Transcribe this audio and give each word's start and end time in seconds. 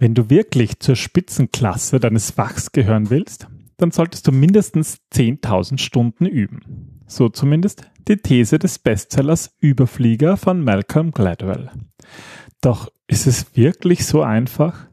Wenn 0.00 0.14
du 0.14 0.30
wirklich 0.30 0.80
zur 0.80 0.96
Spitzenklasse 0.96 2.00
deines 2.00 2.30
Fachs 2.30 2.72
gehören 2.72 3.10
willst, 3.10 3.48
dann 3.76 3.90
solltest 3.90 4.26
du 4.26 4.32
mindestens 4.32 4.98
10.000 5.12 5.76
Stunden 5.78 6.24
üben. 6.24 7.02
So 7.06 7.28
zumindest 7.28 7.82
die 8.08 8.16
These 8.16 8.58
des 8.58 8.78
Bestsellers 8.78 9.54
Überflieger 9.60 10.38
von 10.38 10.64
Malcolm 10.64 11.10
Gladwell. 11.10 11.70
Doch 12.62 12.90
ist 13.08 13.26
es 13.26 13.54
wirklich 13.54 14.06
so 14.06 14.22
einfach? 14.22 14.86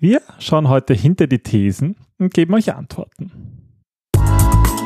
Wir 0.00 0.20
schauen 0.40 0.68
heute 0.68 0.94
hinter 0.94 1.28
die 1.28 1.44
Thesen 1.44 1.94
und 2.18 2.34
geben 2.34 2.54
euch 2.54 2.74
Antworten. 2.74 3.30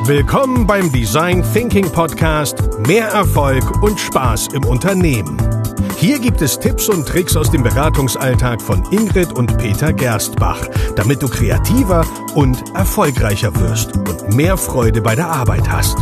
Willkommen 0.03 0.67
beim 0.67 0.91
Design 0.91 1.43
Thinking 1.53 1.91
Podcast 1.91 2.59
Mehr 2.85 3.07
Erfolg 3.07 3.81
und 3.81 3.99
Spaß 3.99 4.49
im 4.53 4.63
Unternehmen. 4.63 5.64
Hier 6.05 6.19
gibt 6.19 6.39
es 6.43 6.59
Tipps 6.59 6.87
und 6.87 7.07
Tricks 7.07 7.35
aus 7.35 7.49
dem 7.49 7.63
Beratungsalltag 7.63 8.61
von 8.61 8.83
Ingrid 8.91 9.33
und 9.33 9.57
Peter 9.57 9.91
Gerstbach, 9.91 10.67
damit 10.95 11.23
du 11.23 11.27
kreativer 11.27 12.05
und 12.35 12.63
erfolgreicher 12.75 13.59
wirst 13.59 13.97
und 13.97 14.35
mehr 14.35 14.55
Freude 14.55 15.01
bei 15.01 15.15
der 15.15 15.25
Arbeit 15.25 15.67
hast. 15.67 15.97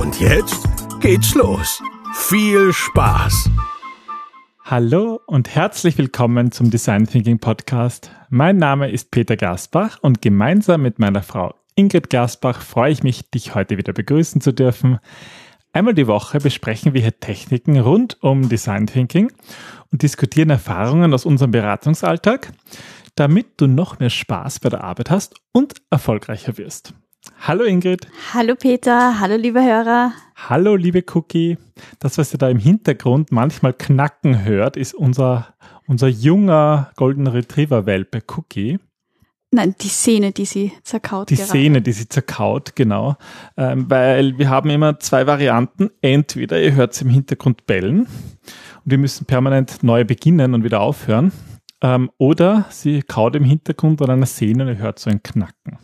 Und 0.00 0.18
jetzt 0.18 0.64
geht's 1.00 1.36
los. 1.36 1.80
Viel 2.12 2.72
Spaß! 2.72 3.48
Hallo 4.64 5.20
und 5.26 5.54
herzlich 5.54 5.96
willkommen 5.96 6.50
zum 6.50 6.72
Design 6.72 7.06
Thinking 7.06 7.38
Podcast. 7.38 8.10
Mein 8.28 8.56
Name 8.56 8.90
ist 8.90 9.12
Peter 9.12 9.36
Gerstbach 9.36 9.98
und 10.02 10.22
gemeinsam 10.22 10.82
mit 10.82 10.98
meiner 10.98 11.22
Frau 11.22 11.54
Ingrid 11.76 12.10
Gerstbach 12.10 12.62
freue 12.62 12.90
ich 12.90 13.04
mich, 13.04 13.30
dich 13.30 13.54
heute 13.54 13.78
wieder 13.78 13.92
begrüßen 13.92 14.40
zu 14.40 14.52
dürfen. 14.52 14.98
Einmal 15.76 15.92
die 15.92 16.06
Woche 16.06 16.38
besprechen 16.38 16.94
wir 16.94 17.02
hier 17.02 17.20
Techniken 17.20 17.78
rund 17.78 18.16
um 18.22 18.48
Design 18.48 18.86
Thinking 18.86 19.30
und 19.92 20.00
diskutieren 20.00 20.48
Erfahrungen 20.48 21.12
aus 21.12 21.26
unserem 21.26 21.50
Beratungsalltag, 21.50 22.50
damit 23.14 23.60
du 23.60 23.66
noch 23.66 23.98
mehr 23.98 24.08
Spaß 24.08 24.60
bei 24.60 24.70
der 24.70 24.82
Arbeit 24.82 25.10
hast 25.10 25.34
und 25.52 25.74
erfolgreicher 25.90 26.56
wirst. 26.56 26.94
Hallo 27.40 27.64
Ingrid. 27.64 28.08
Hallo 28.32 28.54
Peter, 28.54 29.20
hallo 29.20 29.36
liebe 29.36 29.62
Hörer. 29.62 30.12
Hallo 30.48 30.76
liebe 30.76 31.04
Cookie. 31.12 31.58
Das, 31.98 32.16
was 32.16 32.32
ihr 32.32 32.38
da 32.38 32.48
im 32.48 32.58
Hintergrund 32.58 33.30
manchmal 33.30 33.74
knacken 33.74 34.46
hört, 34.46 34.78
ist 34.78 34.94
unser, 34.94 35.56
unser 35.86 36.08
junger 36.08 36.90
Golden 36.96 37.26
Retriever 37.26 37.84
Welpe 37.84 38.22
Cookie. 38.34 38.78
Nein, 39.56 39.74
die 39.80 39.88
Szene, 39.88 40.32
die 40.32 40.44
sie 40.44 40.70
zerkaut. 40.82 41.30
Die 41.30 41.36
gerade. 41.36 41.48
Szene, 41.48 41.80
die 41.80 41.92
sie 41.92 42.06
zerkaut, 42.06 42.76
genau. 42.76 43.16
Ähm, 43.56 43.88
weil 43.88 44.36
wir 44.36 44.50
haben 44.50 44.68
immer 44.68 44.98
zwei 45.00 45.26
Varianten. 45.26 45.88
Entweder 46.02 46.60
ihr 46.60 46.74
hört 46.74 46.92
sie 46.92 47.06
im 47.06 47.10
Hintergrund 47.10 47.64
bellen 47.64 48.00
und 48.00 48.08
wir 48.84 48.98
müssen 48.98 49.24
permanent 49.24 49.82
neu 49.82 50.04
beginnen 50.04 50.52
und 50.52 50.62
wieder 50.62 50.82
aufhören. 50.82 51.32
Ähm, 51.80 52.10
oder 52.18 52.66
sie 52.68 53.00
kaut 53.00 53.34
im 53.34 53.44
Hintergrund 53.44 54.02
an 54.02 54.10
einer 54.10 54.26
Szene 54.26 54.64
und 54.64 54.68
ihr 54.68 54.76
hört 54.76 54.98
so 54.98 55.08
ein 55.08 55.22
Knacken. 55.22 55.78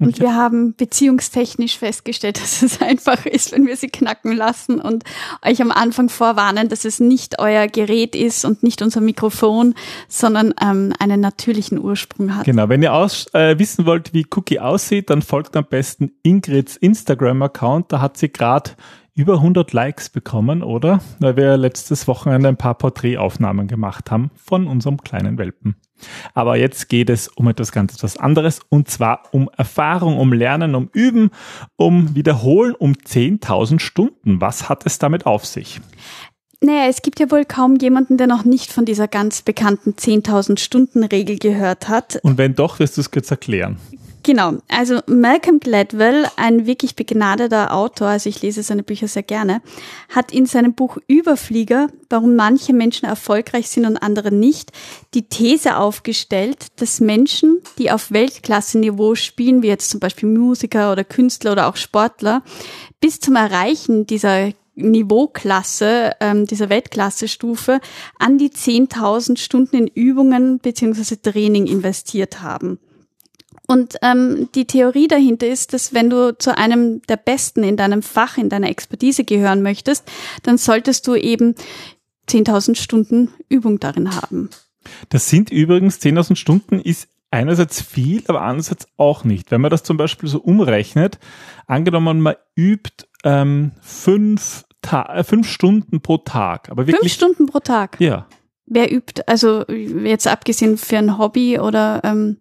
Und 0.00 0.20
wir 0.20 0.34
haben 0.34 0.74
beziehungstechnisch 0.74 1.78
festgestellt, 1.78 2.38
dass 2.42 2.62
es 2.62 2.80
einfach 2.80 3.26
ist, 3.26 3.52
wenn 3.52 3.66
wir 3.66 3.76
sie 3.76 3.88
knacken 3.88 4.32
lassen 4.32 4.80
und 4.80 5.04
euch 5.44 5.60
am 5.60 5.70
Anfang 5.70 6.08
vorwarnen, 6.08 6.68
dass 6.68 6.84
es 6.84 7.00
nicht 7.00 7.38
euer 7.38 7.66
Gerät 7.66 8.14
ist 8.14 8.44
und 8.44 8.62
nicht 8.62 8.80
unser 8.82 9.00
Mikrofon, 9.00 9.74
sondern 10.08 10.54
ähm, 10.62 10.92
einen 10.98 11.20
natürlichen 11.20 11.78
Ursprung 11.78 12.36
hat. 12.36 12.44
Genau, 12.44 12.68
wenn 12.68 12.82
ihr 12.82 12.94
aus, 12.94 13.26
äh, 13.34 13.58
wissen 13.58 13.86
wollt, 13.86 14.14
wie 14.14 14.26
Cookie 14.34 14.60
aussieht, 14.60 15.10
dann 15.10 15.22
folgt 15.22 15.56
am 15.56 15.64
besten 15.64 16.12
Ingrids 16.22 16.76
Instagram-Account. 16.76 17.92
Da 17.92 18.00
hat 18.00 18.16
sie 18.16 18.28
gerade 18.28 18.72
über 19.18 19.34
100 19.34 19.72
Likes 19.72 20.08
bekommen, 20.10 20.62
oder? 20.62 21.00
Weil 21.18 21.36
wir 21.36 21.56
letztes 21.56 22.06
Wochenende 22.06 22.48
ein 22.48 22.56
paar 22.56 22.74
Porträtaufnahmen 22.74 23.66
gemacht 23.66 24.12
haben 24.12 24.30
von 24.36 24.68
unserem 24.68 24.98
kleinen 24.98 25.38
Welpen. 25.38 25.74
Aber 26.34 26.56
jetzt 26.56 26.88
geht 26.88 27.10
es 27.10 27.26
um 27.26 27.48
etwas 27.48 27.72
ganz 27.72 27.94
etwas 27.94 28.16
anderes 28.16 28.60
und 28.68 28.88
zwar 28.88 29.22
um 29.32 29.50
Erfahrung, 29.56 30.18
um 30.18 30.32
Lernen, 30.32 30.76
um 30.76 30.88
Üben, 30.92 31.30
um 31.74 32.14
Wiederholen, 32.14 32.76
um 32.76 32.92
10.000 32.92 33.80
Stunden. 33.80 34.40
Was 34.40 34.68
hat 34.68 34.86
es 34.86 35.00
damit 35.00 35.26
auf 35.26 35.44
sich? 35.44 35.80
Naja, 36.60 36.86
es 36.88 37.02
gibt 37.02 37.18
ja 37.18 37.28
wohl 37.32 37.44
kaum 37.44 37.74
jemanden, 37.74 38.18
der 38.18 38.28
noch 38.28 38.44
nicht 38.44 38.72
von 38.72 38.84
dieser 38.84 39.08
ganz 39.08 39.42
bekannten 39.42 39.94
10.000 39.94 40.60
Stunden 40.60 41.02
Regel 41.02 41.40
gehört 41.40 41.88
hat. 41.88 42.20
Und 42.22 42.38
wenn 42.38 42.54
doch, 42.54 42.78
wirst 42.78 42.96
du 42.96 43.00
es 43.00 43.10
kurz 43.10 43.32
erklären. 43.32 43.78
Genau, 44.22 44.54
also 44.68 45.00
Malcolm 45.06 45.60
Gladwell, 45.60 46.26
ein 46.36 46.66
wirklich 46.66 46.96
begnadeter 46.96 47.72
Autor, 47.72 48.08
also 48.08 48.28
ich 48.28 48.42
lese 48.42 48.62
seine 48.62 48.82
Bücher 48.82 49.08
sehr 49.08 49.22
gerne, 49.22 49.62
hat 50.08 50.32
in 50.32 50.44
seinem 50.46 50.74
Buch 50.74 50.98
Überflieger, 51.06 51.88
warum 52.10 52.36
manche 52.36 52.72
Menschen 52.72 53.06
erfolgreich 53.06 53.68
sind 53.68 53.86
und 53.86 53.96
andere 53.96 54.32
nicht, 54.32 54.72
die 55.14 55.28
These 55.28 55.76
aufgestellt, 55.76 56.66
dass 56.76 57.00
Menschen, 57.00 57.58
die 57.78 57.90
auf 57.90 58.10
Weltklasse-Niveau 58.10 59.14
spielen, 59.14 59.62
wie 59.62 59.68
jetzt 59.68 59.90
zum 59.90 60.00
Beispiel 60.00 60.28
Musiker 60.28 60.92
oder 60.92 61.04
Künstler 61.04 61.52
oder 61.52 61.68
auch 61.68 61.76
Sportler, 61.76 62.42
bis 63.00 63.20
zum 63.20 63.36
Erreichen 63.36 64.06
dieser 64.06 64.52
Niveauklasse, 64.74 66.12
ähm, 66.20 66.46
dieser 66.46 66.68
Weltklasse-Stufe, 66.68 67.80
an 68.18 68.38
die 68.38 68.50
10.000 68.50 69.38
Stunden 69.38 69.76
in 69.76 69.86
Übungen 69.86 70.58
beziehungsweise 70.58 71.20
Training 71.20 71.66
investiert 71.66 72.42
haben. 72.42 72.78
Und 73.70 73.96
ähm, 74.00 74.48
die 74.54 74.64
Theorie 74.64 75.08
dahinter 75.08 75.46
ist, 75.46 75.74
dass 75.74 75.92
wenn 75.92 76.08
du 76.08 76.36
zu 76.36 76.56
einem 76.56 77.02
der 77.02 77.18
Besten 77.18 77.62
in 77.62 77.76
deinem 77.76 78.02
Fach, 78.02 78.38
in 78.38 78.48
deiner 78.48 78.70
Expertise 78.70 79.24
gehören 79.24 79.62
möchtest, 79.62 80.10
dann 80.42 80.56
solltest 80.56 81.06
du 81.06 81.14
eben 81.14 81.54
10.000 82.30 82.76
Stunden 82.76 83.30
Übung 83.50 83.78
darin 83.78 84.16
haben. 84.16 84.48
Das 85.10 85.28
sind 85.28 85.50
übrigens 85.50 86.00
10.000 86.00 86.36
Stunden 86.36 86.80
ist 86.80 87.08
einerseits 87.30 87.82
viel, 87.82 88.24
aber 88.26 88.40
andererseits 88.40 88.88
auch 88.96 89.24
nicht. 89.24 89.50
Wenn 89.50 89.60
man 89.60 89.70
das 89.70 89.82
zum 89.82 89.98
Beispiel 89.98 90.30
so 90.30 90.38
umrechnet, 90.38 91.18
angenommen 91.66 92.20
man 92.20 92.36
übt 92.56 93.06
ähm, 93.22 93.72
fünf, 93.82 94.64
Ta 94.80 95.14
äh, 95.14 95.24
fünf 95.24 95.46
Stunden 95.46 96.00
pro 96.00 96.16
Tag. 96.16 96.70
Aber 96.70 96.86
wirklich, 96.86 97.12
fünf 97.12 97.34
Stunden 97.34 97.46
pro 97.46 97.58
Tag? 97.58 98.00
Ja. 98.00 98.26
Wer 98.64 98.90
übt, 98.90 99.22
also 99.26 99.66
jetzt 99.68 100.26
abgesehen 100.26 100.78
für 100.78 100.98
ein 100.98 101.18
Hobby 101.18 101.58
oder 101.58 102.00
ähm, 102.04 102.38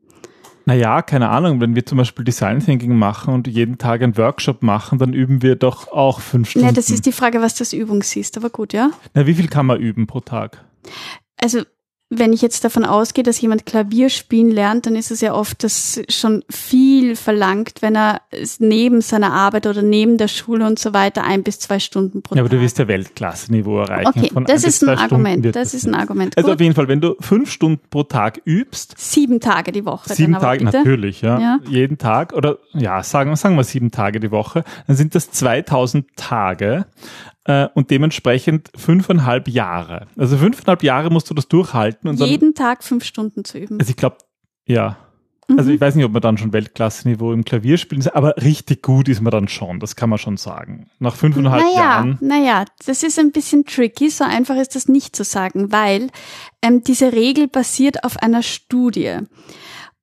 naja, 0.67 1.01
keine 1.01 1.29
Ahnung, 1.29 1.61
wenn 1.61 1.75
wir 1.75 1.85
zum 1.85 1.97
Beispiel 1.97 2.25
Design 2.25 2.59
Thinking 2.59 2.93
machen 2.93 3.33
und 3.33 3.47
jeden 3.47 3.77
Tag 3.77 4.01
einen 4.01 4.17
Workshop 4.17 4.63
machen, 4.63 4.99
dann 4.99 5.13
üben 5.13 5.41
wir 5.41 5.55
doch 5.55 5.87
auch 5.93 6.19
fünf 6.19 6.49
Stunden. 6.49 6.67
Ja, 6.67 6.73
das 6.73 6.89
ist 6.89 7.05
die 7.05 7.13
Frage, 7.13 7.41
was 7.41 7.55
das 7.55 7.71
Übung 7.71 8.03
siehst, 8.03 8.35
aber 8.35 8.49
gut, 8.49 8.73
ja. 8.73 8.91
Na, 9.13 9.25
wie 9.25 9.33
viel 9.33 9.47
kann 9.47 9.65
man 9.65 9.79
üben 9.79 10.07
pro 10.07 10.19
Tag? 10.19 10.65
Also 11.41 11.61
wenn 12.09 12.31
ich 12.31 12.41
jetzt 12.41 12.63
davon 12.63 12.85
ausgehe, 12.85 13.23
dass 13.23 13.41
jemand 13.41 13.65
Klavier 13.65 14.09
spielen 14.09 14.49
lernt, 14.49 14.85
dann 14.85 14.95
ist 14.95 15.11
es 15.11 15.19
ja 15.19 15.33
oft 15.33 15.61
das 15.63 16.01
schon 16.07 16.43
viel 16.49 17.17
verlangt, 17.17 17.81
wenn 17.81 17.95
er 17.95 18.21
neben 18.59 19.01
seiner 19.01 19.33
Arbeit 19.33 19.67
oder 19.67 19.81
neben 19.81 20.17
der 20.17 20.29
Schule 20.29 20.65
und 20.65 20.79
so 20.79 20.93
weiter 20.93 21.25
ein 21.25 21.43
bis 21.43 21.59
zwei 21.59 21.79
Stunden 21.79 22.21
pro 22.21 22.33
Tag. 22.33 22.37
Ja, 22.37 22.43
aber 22.43 22.55
du 22.55 22.61
wirst 22.61 22.79
ja 22.79 22.87
Weltklasse-Niveau 22.87 23.79
erreichen. 23.79 24.07
Okay, 24.07 24.31
das 24.45 24.63
ist 24.63 24.83
ein 24.83 24.97
Argument. 24.97 25.53
Das 25.53 25.73
ist 25.73 25.85
ein 25.85 25.95
Argument. 25.95 26.37
Also 26.37 26.53
auf 26.53 26.61
jeden 26.61 26.75
Fall, 26.75 26.87
wenn 26.87 27.01
du 27.01 27.15
fünf 27.19 27.51
Stunden 27.51 27.81
pro 27.89 28.03
Tag 28.03 28.41
übst. 28.45 28.95
Sieben 28.97 29.41
Tage 29.41 29.73
die 29.73 29.83
Woche. 29.85 30.13
Sieben 30.13 30.33
Tage, 30.33 30.63
bitte. 30.63 30.77
natürlich, 30.77 31.21
ja, 31.21 31.39
ja. 31.39 31.59
Jeden 31.67 31.97
Tag 31.97 32.31
oder 32.33 32.57
ja, 32.73 33.03
sagen, 33.03 33.35
sagen 33.35 33.57
wir 33.57 33.65
sieben 33.65 33.91
Tage 33.91 34.21
die 34.21 34.31
Woche. 34.31 34.63
Dann 34.87 34.95
sind 34.95 35.13
das 35.13 35.31
2000 35.31 36.05
Tage 36.15 36.85
äh, 37.47 37.67
und 37.73 37.89
dementsprechend 37.89 38.69
fünfeinhalb 38.75 39.47
Jahre. 39.47 40.07
Also 40.17 40.37
fünfeinhalb 40.37 40.83
Jahre 40.83 41.09
musst 41.09 41.29
du 41.29 41.33
das 41.33 41.47
durchhalten. 41.47 42.09
Und 42.09 42.19
Jeden 42.19 42.53
dann, 42.53 42.65
Tag 42.65 42.83
fünf 42.83 43.03
Stunden 43.03 43.43
zu 43.43 43.57
üben. 43.57 43.79
Also 43.79 43.89
ich 43.89 43.95
glaube, 43.95 44.17
ja. 44.67 44.97
Also 45.49 45.71
ich 45.71 45.79
mhm. 45.79 45.81
weiß 45.81 45.95
nicht, 45.95 46.03
ob 46.03 46.11
man 46.11 46.21
dann 46.21 46.37
schon 46.37 46.51
Weltklasse-Niveau 46.51 47.31
im 47.31 47.45
Klavierspielen 47.45 48.01
ist, 48.01 48.13
aber 48.13 48.35
richtig 48.35 48.83
gut 48.83 49.07
ist 49.07 49.21
man 49.21 49.31
dann 49.31 49.47
schon, 49.47 49.79
das 49.79 49.95
kann 49.95 50.09
man 50.09 50.19
schon 50.19 50.35
sagen. 50.35 50.89
Nach 50.99 51.15
fünfeinhalb 51.15 51.63
naja, 51.63 51.77
Jahren. 51.77 52.17
Naja, 52.19 52.65
das 52.85 53.01
ist 53.01 53.17
ein 53.17 53.31
bisschen 53.31 53.63
tricky, 53.63 54.09
so 54.09 54.25
einfach 54.25 54.57
ist 54.57 54.75
das 54.75 54.89
nicht 54.89 55.15
zu 55.15 55.23
sagen, 55.23 55.71
weil 55.71 56.09
ähm, 56.61 56.83
diese 56.83 57.13
Regel 57.13 57.47
basiert 57.47 58.03
auf 58.03 58.17
einer 58.17 58.43
Studie. 58.43 59.19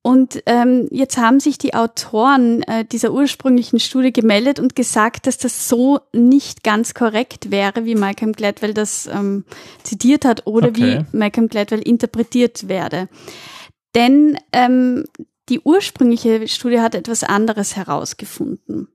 Und 0.05 0.43
ähm, 0.45 0.87
jetzt 0.91 1.17
haben 1.17 1.39
sich 1.39 1.57
die 1.57 1.73
Autoren 1.73 2.61
äh, 2.61 2.85
dieser 2.85 3.11
ursprünglichen 3.11 3.79
Studie 3.79 4.13
gemeldet 4.13 4.59
und 4.59 4.75
gesagt, 4.75 5.25
dass 5.25 5.39
das 5.39 5.67
so 5.67 5.99
nicht 6.13 6.63
ganz 6.63 6.93
korrekt 6.93 7.49
wäre, 7.49 7.85
wie 7.85 7.95
Malcolm 7.95 8.33
Gladwell 8.33 8.75
das 8.75 9.07
ähm, 9.07 9.45
zitiert 9.81 10.23
hat 10.23 10.45
oder 10.45 10.67
okay. 10.67 11.03
wie 11.11 11.17
Malcolm 11.17 11.47
Gladwell 11.47 11.79
interpretiert 11.79 12.67
werde. 12.67 13.09
Denn 13.95 14.37
ähm, 14.53 15.05
die 15.49 15.61
ursprüngliche 15.61 16.47
Studie 16.49 16.81
hat 16.81 16.93
etwas 16.93 17.23
anderes 17.23 17.75
herausgefunden. 17.75 18.89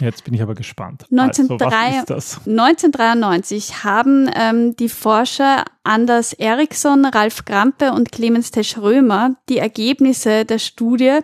Jetzt 0.00 0.24
bin 0.24 0.34
ich 0.34 0.42
aber 0.42 0.54
gespannt. 0.54 1.04
1903, 1.10 2.00
also, 2.14 2.40
1993 2.46 3.84
haben 3.84 4.30
ähm, 4.34 4.76
die 4.76 4.88
Forscher 4.88 5.64
Anders 5.82 6.32
Eriksson, 6.34 7.04
Ralf 7.06 7.44
Krampe 7.44 7.92
und 7.92 8.12
Clemens 8.12 8.50
Tesch-Römer 8.50 9.36
die 9.48 9.58
Ergebnisse 9.58 10.44
der 10.44 10.58
Studie 10.58 11.20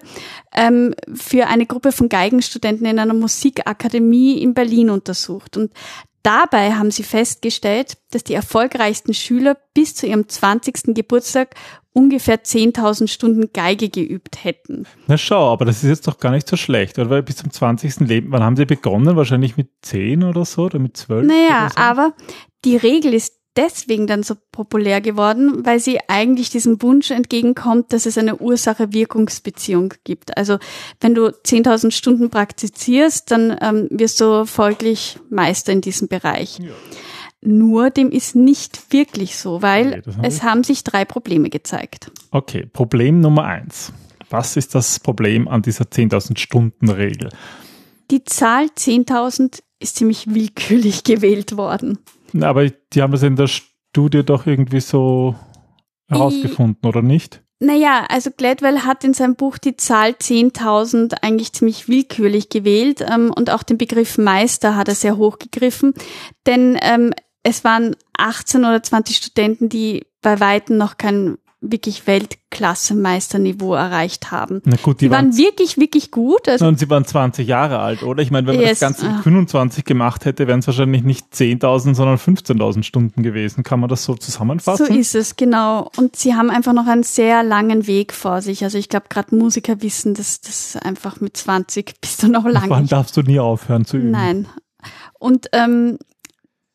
ähm, 0.54 0.94
für 1.14 1.46
eine 1.46 1.66
Gruppe 1.66 1.92
von 1.92 2.08
Geigenstudenten 2.08 2.86
in 2.86 2.98
einer 2.98 3.14
Musikakademie 3.14 4.40
in 4.40 4.54
Berlin 4.54 4.90
untersucht. 4.90 5.56
Und 5.56 5.72
dabei 6.26 6.72
haben 6.72 6.90
sie 6.90 7.04
festgestellt, 7.04 7.98
dass 8.10 8.24
die 8.24 8.34
erfolgreichsten 8.34 9.14
Schüler 9.14 9.56
bis 9.74 9.94
zu 9.94 10.06
ihrem 10.06 10.28
20. 10.28 10.94
Geburtstag 10.94 11.54
ungefähr 11.92 12.42
10.000 12.42 13.08
Stunden 13.08 13.52
Geige 13.52 13.88
geübt 13.88 14.44
hätten. 14.44 14.86
Na 15.06 15.16
schau, 15.16 15.52
aber 15.52 15.64
das 15.64 15.82
ist 15.82 15.88
jetzt 15.88 16.06
doch 16.08 16.18
gar 16.18 16.32
nicht 16.32 16.48
so 16.48 16.56
schlecht, 16.56 16.98
oder? 16.98 17.08
Weil 17.08 17.22
bis 17.22 17.36
zum 17.36 17.50
20. 17.50 18.00
Leben, 18.00 18.32
wann 18.32 18.42
haben 18.42 18.56
sie 18.56 18.66
begonnen? 18.66 19.16
Wahrscheinlich 19.16 19.56
mit 19.56 19.68
10 19.82 20.24
oder 20.24 20.44
so 20.44 20.64
oder 20.64 20.78
mit 20.78 20.96
12? 20.96 21.26
Naja, 21.26 21.70
so? 21.70 21.80
aber 21.80 22.12
die 22.64 22.76
Regel 22.76 23.14
ist 23.14 23.34
deswegen 23.56 24.06
dann 24.06 24.22
so 24.22 24.34
populär 24.52 25.00
geworden, 25.00 25.64
weil 25.64 25.80
sie 25.80 25.98
eigentlich 26.08 26.50
diesem 26.50 26.82
Wunsch 26.82 27.10
entgegenkommt, 27.10 27.92
dass 27.92 28.06
es 28.06 28.18
eine 28.18 28.36
Ursache-Wirkungsbeziehung 28.36 29.94
gibt. 30.04 30.36
Also 30.36 30.58
wenn 31.00 31.14
du 31.14 31.28
10.000 31.28 31.90
Stunden 31.90 32.30
praktizierst, 32.30 33.30
dann 33.30 33.56
ähm, 33.60 33.88
wirst 33.90 34.20
du 34.20 34.46
folglich 34.46 35.18
Meister 35.30 35.72
in 35.72 35.80
diesem 35.80 36.08
Bereich. 36.08 36.58
Ja. 36.58 36.70
Nur 37.42 37.90
dem 37.90 38.10
ist 38.10 38.34
nicht 38.34 38.92
wirklich 38.92 39.36
so, 39.36 39.62
weil 39.62 40.02
okay, 40.06 40.18
es 40.22 40.42
haben 40.42 40.64
sich 40.64 40.82
drei 40.84 41.04
Probleme 41.04 41.50
gezeigt. 41.50 42.10
Okay, 42.30 42.66
Problem 42.72 43.20
Nummer 43.20 43.44
eins. 43.44 43.92
Was 44.30 44.56
ist 44.56 44.74
das 44.74 44.98
Problem 44.98 45.46
an 45.46 45.62
dieser 45.62 45.84
10.000 45.84 46.38
Stunden 46.38 46.90
Regel? 46.90 47.28
Die 48.10 48.24
Zahl 48.24 48.66
10.000 48.66 49.60
ist 49.78 49.96
ziemlich 49.96 50.34
willkürlich 50.34 51.04
gewählt 51.04 51.56
worden. 51.56 51.98
Aber 52.40 52.68
die 52.68 53.02
haben 53.02 53.12
das 53.12 53.22
in 53.22 53.36
der 53.36 53.48
Studie 53.48 54.24
doch 54.24 54.46
irgendwie 54.46 54.80
so 54.80 55.34
herausgefunden, 56.08 56.88
oder 56.88 57.02
nicht? 57.02 57.42
Naja, 57.58 58.04
also 58.08 58.30
Gladwell 58.36 58.80
hat 58.80 59.02
in 59.02 59.14
seinem 59.14 59.34
Buch 59.34 59.56
die 59.56 59.76
Zahl 59.76 60.10
10.000 60.10 61.22
eigentlich 61.22 61.54
ziemlich 61.54 61.88
willkürlich 61.88 62.50
gewählt 62.50 63.00
ähm, 63.00 63.32
und 63.34 63.48
auch 63.48 63.62
den 63.62 63.78
Begriff 63.78 64.18
Meister 64.18 64.76
hat 64.76 64.88
er 64.88 64.94
sehr 64.94 65.16
hoch 65.16 65.38
gegriffen, 65.38 65.94
denn 66.44 66.78
ähm, 66.82 67.14
es 67.42 67.64
waren 67.64 67.96
18 68.18 68.60
oder 68.60 68.82
20 68.82 69.16
Studenten, 69.16 69.68
die 69.70 70.04
bei 70.20 70.38
Weitem 70.38 70.76
noch 70.76 70.98
kein 70.98 71.38
wirklich 71.60 72.06
Weltklasse-Meisterniveau 72.06 73.74
erreicht 73.74 74.30
haben. 74.30 74.60
Na 74.64 74.76
gut, 74.76 75.00
die, 75.00 75.06
die 75.06 75.10
waren, 75.10 75.30
waren, 75.30 75.38
wirklich, 75.38 75.78
wirklich 75.78 76.10
gut. 76.10 76.48
Also 76.48 76.66
und 76.66 76.78
sie 76.78 76.88
waren 76.90 77.04
20 77.04 77.46
Jahre 77.46 77.78
alt, 77.78 78.02
oder? 78.02 78.22
Ich 78.22 78.30
meine, 78.30 78.46
wenn 78.46 78.56
man 78.56 78.64
yes, 78.64 78.78
das 78.78 78.80
Ganze 78.80 79.10
mit 79.10 79.22
25 79.22 79.82
ah. 79.82 79.88
gemacht 79.88 80.24
hätte, 80.24 80.46
wären 80.46 80.60
es 80.60 80.66
wahrscheinlich 80.66 81.02
nicht 81.02 81.32
10.000, 81.32 81.94
sondern 81.94 82.16
15.000 82.16 82.82
Stunden 82.82 83.22
gewesen. 83.22 83.62
Kann 83.62 83.80
man 83.80 83.88
das 83.88 84.04
so 84.04 84.14
zusammenfassen? 84.14 84.86
So 84.86 84.92
ist 84.92 85.14
es, 85.14 85.36
genau. 85.36 85.90
Und 85.96 86.16
sie 86.16 86.34
haben 86.34 86.50
einfach 86.50 86.74
noch 86.74 86.86
einen 86.86 87.04
sehr 87.04 87.42
langen 87.42 87.86
Weg 87.86 88.12
vor 88.12 88.42
sich. 88.42 88.62
Also 88.62 88.76
ich 88.76 88.88
glaube, 88.88 89.06
gerade 89.08 89.34
Musiker 89.34 89.82
wissen, 89.82 90.14
dass 90.14 90.40
das 90.40 90.76
einfach 90.76 91.20
mit 91.20 91.36
20 91.36 92.00
bist 92.00 92.22
du 92.22 92.28
noch 92.28 92.44
lange. 92.44 92.68
Wann 92.68 92.86
darfst 92.86 93.16
du 93.16 93.22
nie 93.22 93.40
aufhören 93.40 93.86
zu 93.86 93.96
üben? 93.96 94.10
Nein. 94.10 94.46
Und 95.18 95.48
ähm, 95.52 95.98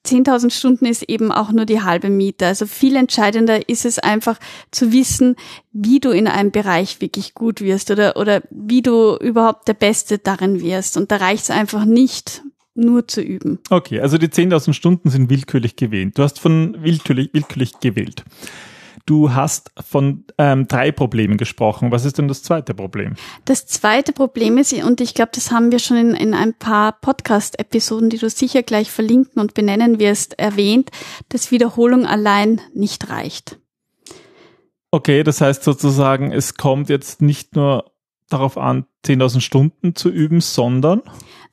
10.000 0.06 0.50
Stunden 0.51 0.86
ist 0.86 1.03
eben 1.03 1.31
auch 1.31 1.51
nur 1.51 1.65
die 1.65 1.81
halbe 1.81 2.09
Miete. 2.09 2.48
Also 2.48 2.65
viel 2.65 2.95
entscheidender 2.95 3.69
ist 3.69 3.86
es 3.86 4.00
einfach 4.00 4.39
zu 4.71 4.92
wissen, 4.92 5.36
wie 5.71 6.00
du 6.00 6.09
in 6.09 6.27
einem 6.27 6.51
Bereich 6.51 7.01
wirklich 7.01 7.33
gut 7.33 7.62
wirst 7.62 7.92
oder, 7.92 8.18
oder 8.18 8.42
wie 8.50 8.81
du 8.81 9.15
überhaupt 9.18 9.68
der 9.68 9.74
Beste 9.74 10.18
darin 10.18 10.62
wirst. 10.62 10.98
Und 10.98 11.12
da 11.12 11.18
reicht 11.18 11.44
es 11.44 11.51
einfach 11.51 11.86
nicht, 11.86 12.42
nur 12.74 13.07
zu 13.07 13.21
üben. 13.21 13.59
Okay, 13.69 14.00
also 14.00 14.18
die 14.18 14.27
10.000 14.27 14.74
Stunden 14.74 15.09
sind 15.09 15.30
willkürlich 15.30 15.75
gewählt. 15.75 16.18
Du 16.18 16.24
hast 16.24 16.39
von 16.39 16.77
willkürlich, 16.80 17.30
willkürlich 17.33 17.80
gewählt. 17.80 18.24
Du 19.05 19.33
hast 19.33 19.71
von 19.79 20.25
ähm, 20.38 20.67
drei 20.67 20.91
Problemen 20.91 21.38
gesprochen. 21.38 21.91
Was 21.91 22.05
ist 22.05 22.17
denn 22.17 22.27
das 22.27 22.43
zweite 22.43 22.73
Problem? 22.73 23.15
Das 23.45 23.65
zweite 23.65 24.13
Problem 24.13 24.57
ist, 24.57 24.73
und 24.73 25.01
ich 25.01 25.13
glaube, 25.13 25.31
das 25.33 25.51
haben 25.51 25.71
wir 25.71 25.79
schon 25.79 25.97
in, 25.97 26.15
in 26.15 26.33
ein 26.33 26.53
paar 26.53 26.93
Podcast-Episoden, 26.93 28.09
die 28.09 28.17
du 28.17 28.29
sicher 28.29 28.63
gleich 28.63 28.91
verlinken 28.91 29.41
und 29.41 29.53
benennen 29.53 29.99
wirst, 29.99 30.38
erwähnt, 30.39 30.91
dass 31.29 31.51
Wiederholung 31.51 32.05
allein 32.05 32.61
nicht 32.73 33.09
reicht. 33.09 33.57
Okay, 34.91 35.23
das 35.23 35.39
heißt 35.39 35.63
sozusagen, 35.63 36.31
es 36.33 36.55
kommt 36.55 36.89
jetzt 36.89 37.21
nicht 37.21 37.55
nur 37.55 37.91
darauf 38.29 38.57
an, 38.57 38.85
10.000 39.05 39.41
Stunden 39.41 39.95
zu 39.95 40.09
üben, 40.09 40.41
sondern 40.41 41.01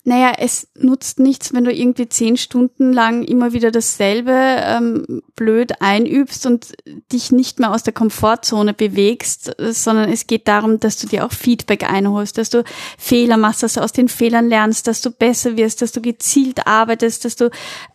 naja, 0.09 0.33
es 0.39 0.69
nutzt 0.75 1.21
nichts, 1.21 1.53
wenn 1.53 1.65
du 1.65 1.73
irgendwie 1.73 2.09
zehn 2.09 2.39
Stunden 2.39 2.95
lang 2.95 3.23
immer 3.25 3.53
wieder 3.53 3.71
dasselbe 3.71 4.33
ähm, 4.33 5.23
blöd 5.37 5.83
einübst 5.83 6.47
und 6.47 6.73
dich 7.13 7.31
nicht 7.31 7.61
mehr 7.61 7.73
aus 7.73 7.83
der 7.83 7.93
Komfortzone 7.93 8.73
bewegst, 8.73 9.55
sondern 9.59 10.11
es 10.11 10.27
geht 10.27 10.49
darum, 10.49 10.81
dass 10.81 10.97
du 10.97 11.07
dir 11.07 11.27
auch 11.27 11.33
Feedback 11.33 11.89
einholst, 11.89 12.39
dass 12.39 12.49
du 12.49 12.65
Fehler 12.97 13.37
machst, 13.37 13.63
dass 13.63 13.75
du 13.75 13.83
aus 13.83 13.93
den 13.93 14.09
Fehlern 14.09 14.49
lernst, 14.49 14.87
dass 14.87 15.03
du 15.03 15.11
besser 15.11 15.59
wirst, 15.59 15.83
dass 15.83 15.93
du 15.93 16.01
gezielt 16.01 16.67
arbeitest, 16.67 17.27
dass 17.27 17.37
du 17.37 17.51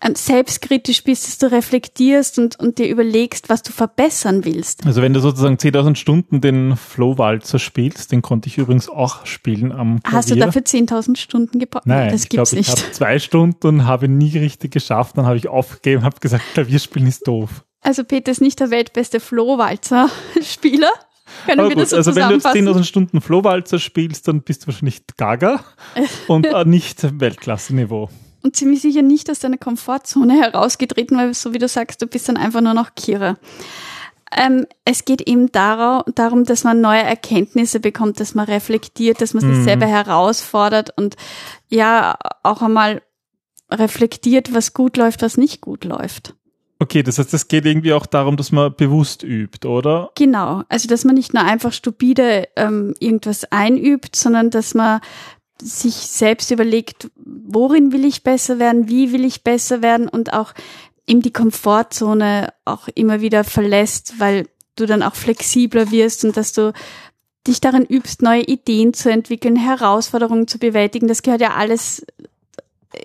ähm, 0.05 0.13
selbstkritisch 0.13 1.03
bist, 1.03 1.27
dass 1.27 1.39
du 1.39 1.51
reflektierst 1.51 2.37
und, 2.37 2.59
und 2.59 2.77
dir 2.77 2.89
überlegst, 2.89 3.49
was 3.49 3.63
du 3.63 3.71
verbessern 3.71 4.45
willst. 4.45 4.85
Also 4.85 5.01
wenn 5.01 5.13
du 5.13 5.19
sozusagen 5.19 5.55
10.000 5.55 5.95
Stunden 5.95 6.41
den 6.41 6.77
Flow-Walzer 6.77 7.57
spielst, 7.57 8.11
den 8.11 8.21
konnte 8.21 8.49
ich 8.49 8.59
übrigens 8.59 8.87
auch 8.87 9.25
spielen 9.25 9.71
am 9.71 10.03
Klavier. 10.03 10.17
Hast 10.17 10.29
du 10.29 10.35
dafür 10.35 10.61
10.000 10.61 11.17
Stunden 11.17 11.57
gebraucht? 11.57 11.87
Nein. 11.87 12.02
Nein, 12.03 12.11
das 12.11 12.29
gibt's 12.29 12.53
ich 12.53 12.65
glaube, 12.65 12.77
ich 12.77 12.83
habe 12.83 12.91
zwei 12.91 13.19
Stunden 13.19 13.67
und 13.67 13.85
habe 13.85 14.07
nie 14.07 14.37
richtig 14.37 14.71
geschafft. 14.71 15.17
Dann 15.17 15.25
habe 15.25 15.37
ich 15.37 15.47
aufgegeben, 15.47 16.03
habe 16.03 16.19
gesagt, 16.19 16.43
Klavierspielen 16.53 17.07
ist 17.07 17.27
doof. 17.27 17.63
Also 17.81 18.03
Peter 18.03 18.31
ist 18.31 18.41
nicht 18.41 18.59
der 18.59 18.69
weltbeste 18.71 19.19
Flohwalzer-Spieler. 19.19 20.91
Können 21.45 21.59
Aber 21.59 21.69
wir 21.69 21.75
gut, 21.75 21.83
das 21.83 21.89
so 21.91 21.97
also 21.97 22.15
wenn 22.15 22.27
du 22.29 22.35
jetzt 22.35 22.45
10.000 22.45 22.83
Stunden 22.83 23.21
Flohwalzer 23.21 23.79
spielst, 23.79 24.27
dann 24.27 24.41
bist 24.41 24.63
du 24.63 24.67
wahrscheinlich 24.67 25.01
Gaga 25.17 25.63
und 26.27 26.47
nicht 26.67 27.19
Weltklasse-Niveau. 27.19 28.09
Und 28.43 28.55
ziemlich 28.55 28.81
sicher 28.81 29.01
nicht 29.01 29.29
aus 29.29 29.39
deiner 29.39 29.57
Komfortzone 29.57 30.33
herausgetreten, 30.41 31.17
weil 31.17 31.33
so 31.33 31.53
wie 31.53 31.59
du 31.59 31.67
sagst, 31.67 32.01
du 32.01 32.07
bist 32.07 32.27
dann 32.27 32.37
einfach 32.37 32.61
nur 32.61 32.73
noch 32.73 32.93
Kira. 32.93 33.37
Ähm, 34.37 34.65
es 34.85 35.05
geht 35.05 35.21
eben 35.21 35.51
darum, 35.51 36.43
dass 36.43 36.63
man 36.63 36.81
neue 36.81 37.03
Erkenntnisse 37.03 37.79
bekommt, 37.79 38.19
dass 38.19 38.35
man 38.35 38.45
reflektiert, 38.45 39.21
dass 39.21 39.33
man 39.33 39.41
sich 39.41 39.59
mhm. 39.59 39.63
selber 39.63 39.85
herausfordert 39.85 40.91
und 40.97 41.15
ja 41.69 42.15
auch 42.43 42.61
einmal 42.61 43.01
reflektiert, 43.71 44.53
was 44.53 44.73
gut 44.73 44.97
läuft, 44.97 45.21
was 45.21 45.37
nicht 45.37 45.61
gut 45.61 45.83
läuft. 45.83 46.35
Okay, 46.79 47.01
das 47.01 47.17
heißt, 47.17 47.33
es 47.33 47.47
geht 47.47 47.65
irgendwie 47.65 47.93
auch 47.93 48.05
darum, 48.05 48.35
dass 48.35 48.51
man 48.51 48.75
bewusst 48.75 49.23
übt, 49.23 49.65
oder? 49.67 50.11
Genau, 50.15 50.63
also 50.67 50.89
dass 50.89 51.05
man 51.05 51.15
nicht 51.15 51.33
nur 51.33 51.43
einfach 51.43 51.71
stupide 51.71 52.49
ähm, 52.57 52.93
irgendwas 52.99 53.45
einübt, 53.51 54.15
sondern 54.15 54.49
dass 54.49 54.73
man 54.73 54.99
sich 55.61 55.93
selbst 55.93 56.51
überlegt, 56.51 57.09
worin 57.15 57.93
will 57.93 58.03
ich 58.03 58.23
besser 58.23 58.59
werden, 58.59 58.89
wie 58.89 59.13
will 59.13 59.23
ich 59.23 59.43
besser 59.43 59.81
werden 59.81 60.09
und 60.09 60.33
auch 60.33 60.53
eben 61.07 61.21
die 61.21 61.33
Komfortzone 61.33 62.53
auch 62.65 62.87
immer 62.95 63.21
wieder 63.21 63.43
verlässt, 63.43 64.19
weil 64.19 64.47
du 64.75 64.85
dann 64.85 65.03
auch 65.03 65.15
flexibler 65.15 65.91
wirst 65.91 66.25
und 66.25 66.37
dass 66.37 66.53
du 66.53 66.73
dich 67.45 67.59
darin 67.61 67.85
übst, 67.85 68.21
neue 68.21 68.43
Ideen 68.43 68.93
zu 68.93 69.11
entwickeln, 69.11 69.55
Herausforderungen 69.55 70.47
zu 70.47 70.59
bewältigen. 70.59 71.07
Das 71.07 71.21
gehört 71.21 71.41
ja 71.41 71.53
alles 71.55 72.05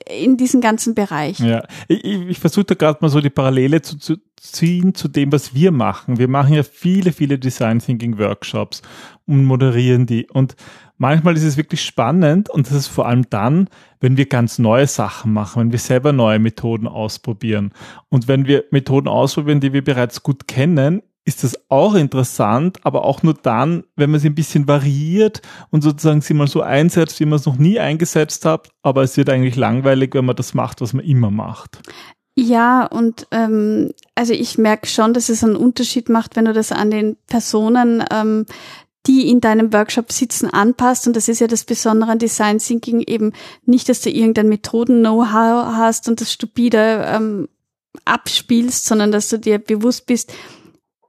in 0.09 0.37
diesen 0.37 0.61
ganzen 0.61 0.95
Bereich. 0.95 1.40
Ja, 1.40 1.67
ich, 1.88 2.05
ich 2.05 2.38
versuche 2.38 2.64
da 2.64 2.75
gerade 2.75 2.99
mal 3.00 3.09
so 3.09 3.21
die 3.21 3.31
Parallele 3.31 3.83
zu, 3.83 3.97
zu 3.97 4.17
ziehen 4.37 4.95
zu 4.95 5.09
dem, 5.09 5.33
was 5.33 5.55
wir 5.55 5.73
machen. 5.73 6.19
Wir 6.19 6.28
machen 6.28 6.55
ja 6.55 6.62
viele, 6.62 7.12
viele 7.12 7.38
Design 7.38 7.81
Thinking 7.81 8.19
Workshops 8.19 8.83
und 9.28 9.44
moderieren 9.44 10.06
die. 10.06 10.26
Und 10.28 10.56
manchmal 10.97 11.37
ist 11.37 11.44
es 11.44 11.56
wirklich 11.56 11.82
spannend 11.82 12.50
und 12.50 12.66
das 12.66 12.75
ist 12.75 12.87
vor 12.88 13.06
allem 13.06 13.28
dann, 13.30 13.68
wenn 14.00 14.16
wir 14.16 14.26
ganz 14.26 14.58
neue 14.58 14.87
Sachen 14.87 15.32
machen, 15.32 15.61
wenn 15.61 15.73
wir 15.73 15.78
selber 15.78 16.12
neue 16.12 16.38
Methoden 16.38 16.88
ausprobieren. 16.88 17.73
Und 18.08 18.28
wenn 18.28 18.47
wir 18.47 18.64
Methoden 18.70 19.08
ausprobieren, 19.08 19.61
die 19.61 19.73
wir 19.73 19.85
bereits 19.85 20.23
gut 20.23 20.49
kennen, 20.49 21.02
ist 21.25 21.44
das 21.44 21.58
auch 21.68 21.94
interessant, 21.94 22.78
aber 22.85 23.04
auch 23.04 23.23
nur 23.23 23.35
dann, 23.35 23.85
wenn 23.97 24.11
man 24.11 24.18
sie 24.18 24.30
ein 24.30 24.35
bisschen 24.35 24.66
variiert 24.66 25.42
und 25.70 25.82
sozusagen 25.82 26.23
sie 26.23 26.32
mal 26.32 26.49
so 26.49 26.62
einsetzt, 26.62 27.20
wie 27.20 27.26
man 27.26 27.38
es 27.38 27.44
noch 27.44 27.58
nie 27.58 27.78
eingesetzt 27.78 28.47
hat, 28.47 28.70
aber 28.82 29.02
es 29.02 29.18
wird 29.18 29.28
eigentlich 29.28 29.54
langweilig, 29.54 30.14
wenn 30.14 30.25
man 30.25 30.37
das 30.37 30.54
macht, 30.54 30.80
was 30.80 30.94
man 30.94 31.04
immer 31.04 31.30
macht. 31.30 31.82
Ja, 32.35 32.87
und 32.87 33.26
ähm, 33.32 33.90
also 34.14 34.32
ich 34.32 34.58
merke 34.58 34.87
schon, 34.87 35.12
dass 35.12 35.28
es 35.28 35.42
einen 35.42 35.56
Unterschied 35.56 36.08
macht, 36.08 36.37
wenn 36.37 36.44
du 36.47 36.52
das 36.52 36.73
an 36.73 36.90
den 36.90 37.16
Personen, 37.26 38.02
ähm, 38.12 38.47
die 39.07 39.31
in 39.31 39.40
deinem 39.40 39.73
Workshop 39.73 40.12
sitzen, 40.12 40.50
anpasst. 40.50 41.07
Und 41.07 41.17
das 41.17 41.28
ist 41.28 41.40
ja 41.40 41.47
das 41.47 41.64
Besondere 41.64 42.12
an 42.12 42.19
Design 42.19 42.59
Thinking 42.59 43.00
eben 43.00 43.33
nicht, 43.64 43.88
dass 43.88 44.02
du 44.02 44.11
irgendein 44.11 44.49
Methoden-Know-how 44.49 45.76
hast 45.76 46.09
und 46.09 46.21
das 46.21 46.33
stupide 46.33 47.05
ähm, 47.07 47.49
abspielst, 48.05 48.85
sondern 48.85 49.12
dass 49.12 49.28
du 49.28 49.38
dir 49.38 49.59
bewusst 49.59 50.07
bist, 50.07 50.33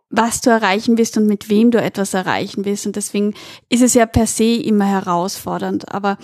was 0.10 0.42
du 0.42 0.50
erreichen 0.50 0.98
willst 0.98 1.18
und 1.18 1.28
mit 1.28 1.50
wem 1.50 1.72
du 1.72 1.82
etwas 1.82 2.14
erreichen 2.14 2.66
willst. 2.66 2.86
Und 2.86 2.96
deswegen 2.96 3.34
ist 3.70 3.84
es 3.84 3.94
ja 3.94 4.06
per 4.06 4.28
se 4.28 4.56
immer 4.56 4.86
herausfordernd. 4.86 5.94
Aber 5.94 6.18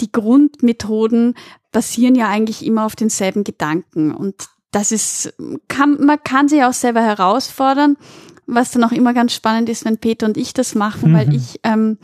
die 0.00 0.10
Grundmethoden 0.10 1.34
basieren 1.70 2.14
ja 2.14 2.28
eigentlich 2.28 2.64
immer 2.64 2.86
auf 2.86 2.96
denselben 2.96 3.44
Gedanken. 3.44 4.12
Und 4.12 4.48
das 4.72 4.92
ist, 4.92 5.34
kann, 5.68 6.04
man 6.04 6.22
kann 6.22 6.48
sich 6.48 6.64
auch 6.64 6.72
selber 6.72 7.02
herausfordern, 7.02 7.96
was 8.50 8.70
dann 8.70 8.84
auch 8.84 8.92
immer 8.92 9.14
ganz 9.14 9.32
spannend 9.32 9.68
ist, 9.68 9.84
wenn 9.84 9.98
Peter 9.98 10.26
und 10.26 10.36
ich 10.36 10.52
das 10.52 10.74
machen, 10.74 11.12
mhm. 11.12 11.16
weil 11.16 11.34
ich, 11.34 11.60
ähm, 11.62 11.98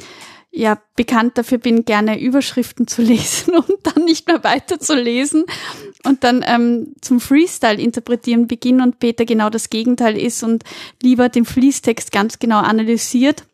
ja 0.57 0.79
bekannt 0.97 1.37
dafür 1.37 1.59
bin, 1.59 1.85
gerne 1.85 2.19
Überschriften 2.19 2.87
zu 2.87 3.03
lesen 3.03 3.55
und 3.55 3.79
dann 3.83 4.05
nicht 4.05 4.27
mehr 4.27 4.43
weiter 4.43 4.81
zu 4.81 4.95
lesen 4.95 5.45
und 6.05 6.25
dann 6.25 6.45
ähm, 6.47 6.95
zum 7.01 7.21
Freestyle 7.21 7.81
interpretieren 7.81 8.47
beginnen 8.47 8.81
und 8.81 8.99
Peter 8.99 9.25
genau 9.25 9.51
das 9.51 9.71
Gegenteil 9.71 10.17
ist 10.17 10.43
und 10.43 10.65
lieber 11.03 11.29
den 11.29 11.45
Fließtext 11.45 12.11
ganz 12.11 12.39
genau 12.39 12.59
analysiert. 12.59 13.45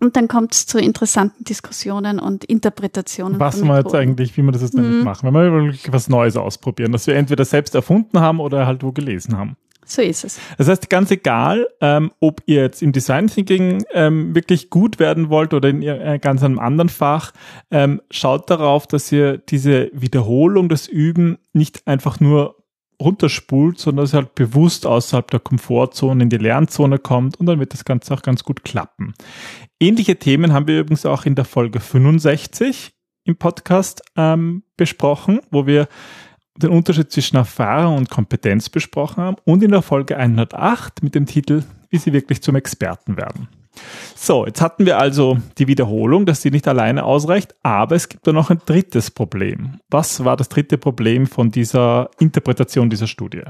Und 0.00 0.14
dann 0.14 0.28
kommt 0.28 0.54
es 0.54 0.64
zu 0.66 0.78
interessanten 0.78 1.42
Diskussionen 1.42 2.20
und 2.20 2.44
Interpretationen. 2.44 3.40
Was 3.40 3.60
wir 3.64 3.78
jetzt 3.78 3.96
eigentlich, 3.96 4.36
wie 4.36 4.42
wir 4.42 4.52
das 4.52 4.62
jetzt 4.62 4.74
mhm. 4.74 5.02
machen, 5.02 5.26
wenn 5.26 5.34
wir 5.34 5.52
wirklich 5.52 5.90
was 5.92 6.08
Neues 6.08 6.36
ausprobieren, 6.36 6.92
dass 6.92 7.08
wir 7.08 7.16
entweder 7.16 7.44
selbst 7.44 7.74
erfunden 7.74 8.20
haben 8.20 8.38
oder 8.38 8.64
halt 8.64 8.84
wo 8.84 8.92
gelesen 8.92 9.36
haben. 9.36 9.56
So 9.88 10.02
ist 10.02 10.22
es. 10.22 10.38
Das 10.58 10.68
heißt, 10.68 10.90
ganz 10.90 11.10
egal, 11.10 11.66
ähm, 11.80 12.12
ob 12.20 12.42
ihr 12.44 12.60
jetzt 12.60 12.82
im 12.82 12.92
Design 12.92 13.28
Thinking 13.28 13.84
ähm, 13.94 14.34
wirklich 14.34 14.68
gut 14.68 14.98
werden 14.98 15.30
wollt 15.30 15.54
oder 15.54 15.70
in 15.70 15.82
äh, 15.82 16.18
ganz 16.20 16.42
einem 16.42 16.58
anderen 16.58 16.90
Fach, 16.90 17.32
ähm, 17.70 18.02
schaut 18.10 18.50
darauf, 18.50 18.86
dass 18.86 19.10
ihr 19.10 19.38
diese 19.38 19.90
Wiederholung, 19.94 20.68
das 20.68 20.88
Üben 20.88 21.38
nicht 21.54 21.86
einfach 21.86 22.20
nur 22.20 22.56
runterspult, 23.00 23.78
sondern 23.78 24.04
dass 24.04 24.12
ihr 24.12 24.18
halt 24.18 24.34
bewusst 24.34 24.84
außerhalb 24.84 25.30
der 25.30 25.40
Komfortzone 25.40 26.22
in 26.22 26.28
die 26.28 26.36
Lernzone 26.36 26.98
kommt 26.98 27.40
und 27.40 27.46
dann 27.46 27.58
wird 27.58 27.72
das 27.72 27.86
Ganze 27.86 28.12
auch 28.12 28.22
ganz 28.22 28.44
gut 28.44 28.64
klappen. 28.64 29.14
Ähnliche 29.80 30.16
Themen 30.16 30.52
haben 30.52 30.66
wir 30.66 30.80
übrigens 30.80 31.06
auch 31.06 31.24
in 31.24 31.34
der 31.34 31.46
Folge 31.46 31.80
65 31.80 32.92
im 33.24 33.36
Podcast 33.36 34.02
ähm, 34.16 34.64
besprochen, 34.76 35.40
wo 35.50 35.66
wir 35.66 35.88
den 36.62 36.70
Unterschied 36.70 37.10
zwischen 37.10 37.36
Erfahrung 37.36 37.96
und 37.96 38.10
Kompetenz 38.10 38.68
besprochen 38.68 39.22
haben 39.22 39.36
und 39.44 39.62
in 39.62 39.70
der 39.70 39.82
Folge 39.82 40.16
108 40.16 41.02
mit 41.02 41.14
dem 41.14 41.26
Titel, 41.26 41.62
wie 41.90 41.98
Sie 41.98 42.12
wirklich 42.12 42.42
zum 42.42 42.56
Experten 42.56 43.16
werden. 43.16 43.48
So, 44.16 44.46
jetzt 44.46 44.60
hatten 44.60 44.86
wir 44.86 44.98
also 44.98 45.38
die 45.58 45.68
Wiederholung, 45.68 46.26
dass 46.26 46.42
sie 46.42 46.50
nicht 46.50 46.66
alleine 46.66 47.04
ausreicht, 47.04 47.54
aber 47.62 47.94
es 47.94 48.08
gibt 48.08 48.26
da 48.26 48.32
noch 48.32 48.50
ein 48.50 48.60
drittes 48.66 49.10
Problem. 49.10 49.78
Was 49.88 50.24
war 50.24 50.36
das 50.36 50.48
dritte 50.48 50.78
Problem 50.78 51.26
von 51.26 51.50
dieser 51.50 52.10
Interpretation 52.18 52.90
dieser 52.90 53.06
Studie? 53.06 53.42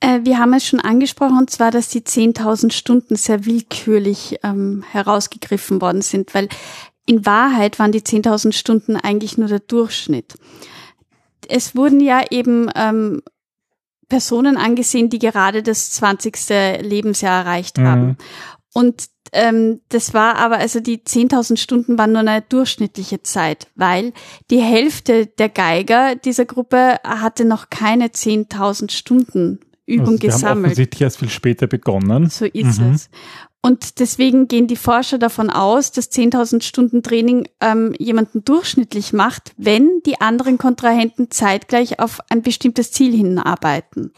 Äh, 0.00 0.20
wir 0.22 0.38
haben 0.38 0.54
es 0.54 0.66
schon 0.66 0.80
angesprochen, 0.80 1.38
und 1.38 1.50
zwar, 1.50 1.70
dass 1.70 1.88
die 1.88 2.00
10.000 2.00 2.72
Stunden 2.72 3.16
sehr 3.16 3.44
willkürlich 3.44 4.38
ähm, 4.42 4.84
herausgegriffen 4.90 5.80
worden 5.80 6.02
sind, 6.02 6.34
weil 6.34 6.48
in 7.04 7.26
Wahrheit 7.26 7.78
waren 7.78 7.92
die 7.92 8.02
10.000 8.02 8.52
Stunden 8.52 8.96
eigentlich 8.96 9.38
nur 9.38 9.48
der 9.48 9.60
Durchschnitt 9.60 10.34
es 11.48 11.76
wurden 11.76 12.00
ja 12.00 12.22
eben 12.30 12.70
ähm, 12.74 13.22
Personen 14.08 14.56
angesehen, 14.56 15.10
die 15.10 15.18
gerade 15.18 15.62
das 15.62 15.90
20. 15.92 16.80
Lebensjahr 16.80 17.44
erreicht 17.44 17.78
mhm. 17.78 17.86
haben. 17.86 18.16
Und 18.72 19.08
ähm, 19.32 19.80
das 19.90 20.14
war 20.14 20.36
aber, 20.36 20.58
also 20.58 20.80
die 20.80 20.98
10.000 20.98 21.56
Stunden 21.58 21.98
waren 21.98 22.12
nur 22.12 22.20
eine 22.20 22.42
durchschnittliche 22.42 23.22
Zeit, 23.22 23.68
weil 23.74 24.12
die 24.50 24.60
Hälfte 24.60 25.26
der 25.26 25.48
Geiger 25.48 26.16
dieser 26.16 26.46
Gruppe 26.46 26.96
hatte 27.04 27.44
noch 27.44 27.68
keine 27.70 28.06
10.000 28.06 28.90
Stunden 28.90 29.60
Übung 29.88 30.14
also 30.14 30.18
gesammelt. 30.18 30.50
Haben 30.50 30.64
offensichtlich 30.64 31.00
erst 31.02 31.18
viel 31.18 31.30
später 31.30 31.66
begonnen. 31.66 32.28
So 32.28 32.44
ist 32.44 32.80
mhm. 32.80 32.92
es. 32.92 33.10
Und 33.60 33.98
deswegen 33.98 34.46
gehen 34.46 34.68
die 34.68 34.76
Forscher 34.76 35.18
davon 35.18 35.50
aus, 35.50 35.90
dass 35.90 36.12
10.000 36.12 36.62
Stunden 36.62 37.02
Training 37.02 37.48
ähm, 37.60 37.94
jemanden 37.98 38.44
durchschnittlich 38.44 39.12
macht, 39.12 39.52
wenn 39.56 40.00
die 40.06 40.20
anderen 40.20 40.58
Kontrahenten 40.58 41.30
zeitgleich 41.30 41.98
auf 41.98 42.20
ein 42.30 42.42
bestimmtes 42.42 42.92
Ziel 42.92 43.12
hinarbeiten. 43.12 44.12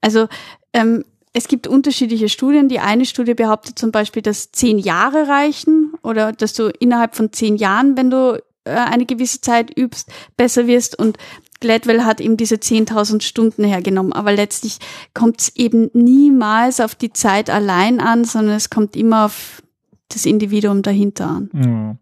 Also 0.00 0.26
ähm, 0.72 1.04
es 1.32 1.48
gibt 1.48 1.66
unterschiedliche 1.66 2.28
Studien. 2.28 2.68
Die 2.68 2.80
eine 2.80 3.06
Studie 3.06 3.34
behauptet 3.34 3.78
zum 3.78 3.92
Beispiel, 3.92 4.22
dass 4.22 4.52
zehn 4.52 4.78
Jahre 4.78 5.28
reichen 5.28 5.94
oder 6.02 6.32
dass 6.32 6.52
du 6.52 6.68
innerhalb 6.78 7.14
von 7.14 7.32
zehn 7.32 7.56
Jahren, 7.56 7.96
wenn 7.96 8.10
du 8.10 8.42
äh, 8.64 8.70
eine 8.70 9.06
gewisse 9.06 9.40
Zeit 9.40 9.76
übst, 9.76 10.10
besser 10.36 10.66
wirst. 10.66 10.98
Und 10.98 11.16
Gladwell 11.62 12.02
hat 12.02 12.20
eben 12.20 12.36
diese 12.36 12.56
10.000 12.56 13.22
Stunden 13.22 13.64
hergenommen. 13.64 14.12
Aber 14.12 14.32
letztlich 14.32 14.78
kommt 15.14 15.40
es 15.40 15.56
eben 15.56 15.90
niemals 15.94 16.80
auf 16.80 16.94
die 16.94 17.12
Zeit 17.12 17.48
allein 17.48 18.00
an, 18.00 18.24
sondern 18.24 18.56
es 18.56 18.68
kommt 18.68 18.96
immer 18.96 19.24
auf 19.24 19.62
das 20.08 20.26
Individuum 20.26 20.82
dahinter 20.82 21.26
an. 21.28 21.50
Ja. 21.54 21.96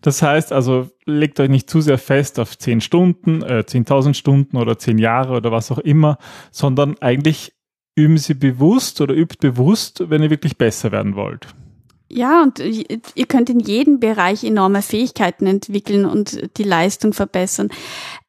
Das 0.00 0.22
heißt 0.22 0.52
also, 0.52 0.88
legt 1.04 1.38
euch 1.38 1.50
nicht 1.50 1.68
zu 1.68 1.80
sehr 1.80 1.98
fest 1.98 2.38
auf 2.38 2.56
10 2.56 2.80
Stunden, 2.80 3.42
äh, 3.42 3.64
10.000 3.66 4.14
Stunden 4.14 4.56
oder 4.56 4.78
10 4.78 4.98
Jahre 4.98 5.34
oder 5.34 5.52
was 5.52 5.70
auch 5.70 5.78
immer, 5.78 6.18
sondern 6.50 6.96
eigentlich 7.00 7.52
üben 7.96 8.16
sie 8.16 8.34
bewusst 8.34 9.00
oder 9.00 9.14
übt 9.14 9.36
bewusst, 9.40 10.04
wenn 10.08 10.22
ihr 10.22 10.30
wirklich 10.30 10.56
besser 10.56 10.92
werden 10.92 11.16
wollt. 11.16 11.46
Ja, 12.12 12.42
und 12.42 12.58
ihr 12.58 13.26
könnt 13.26 13.50
in 13.50 13.60
jedem 13.60 14.00
Bereich 14.00 14.42
enorme 14.42 14.82
Fähigkeiten 14.82 15.46
entwickeln 15.46 16.04
und 16.06 16.58
die 16.58 16.64
Leistung 16.64 17.12
verbessern. 17.12 17.68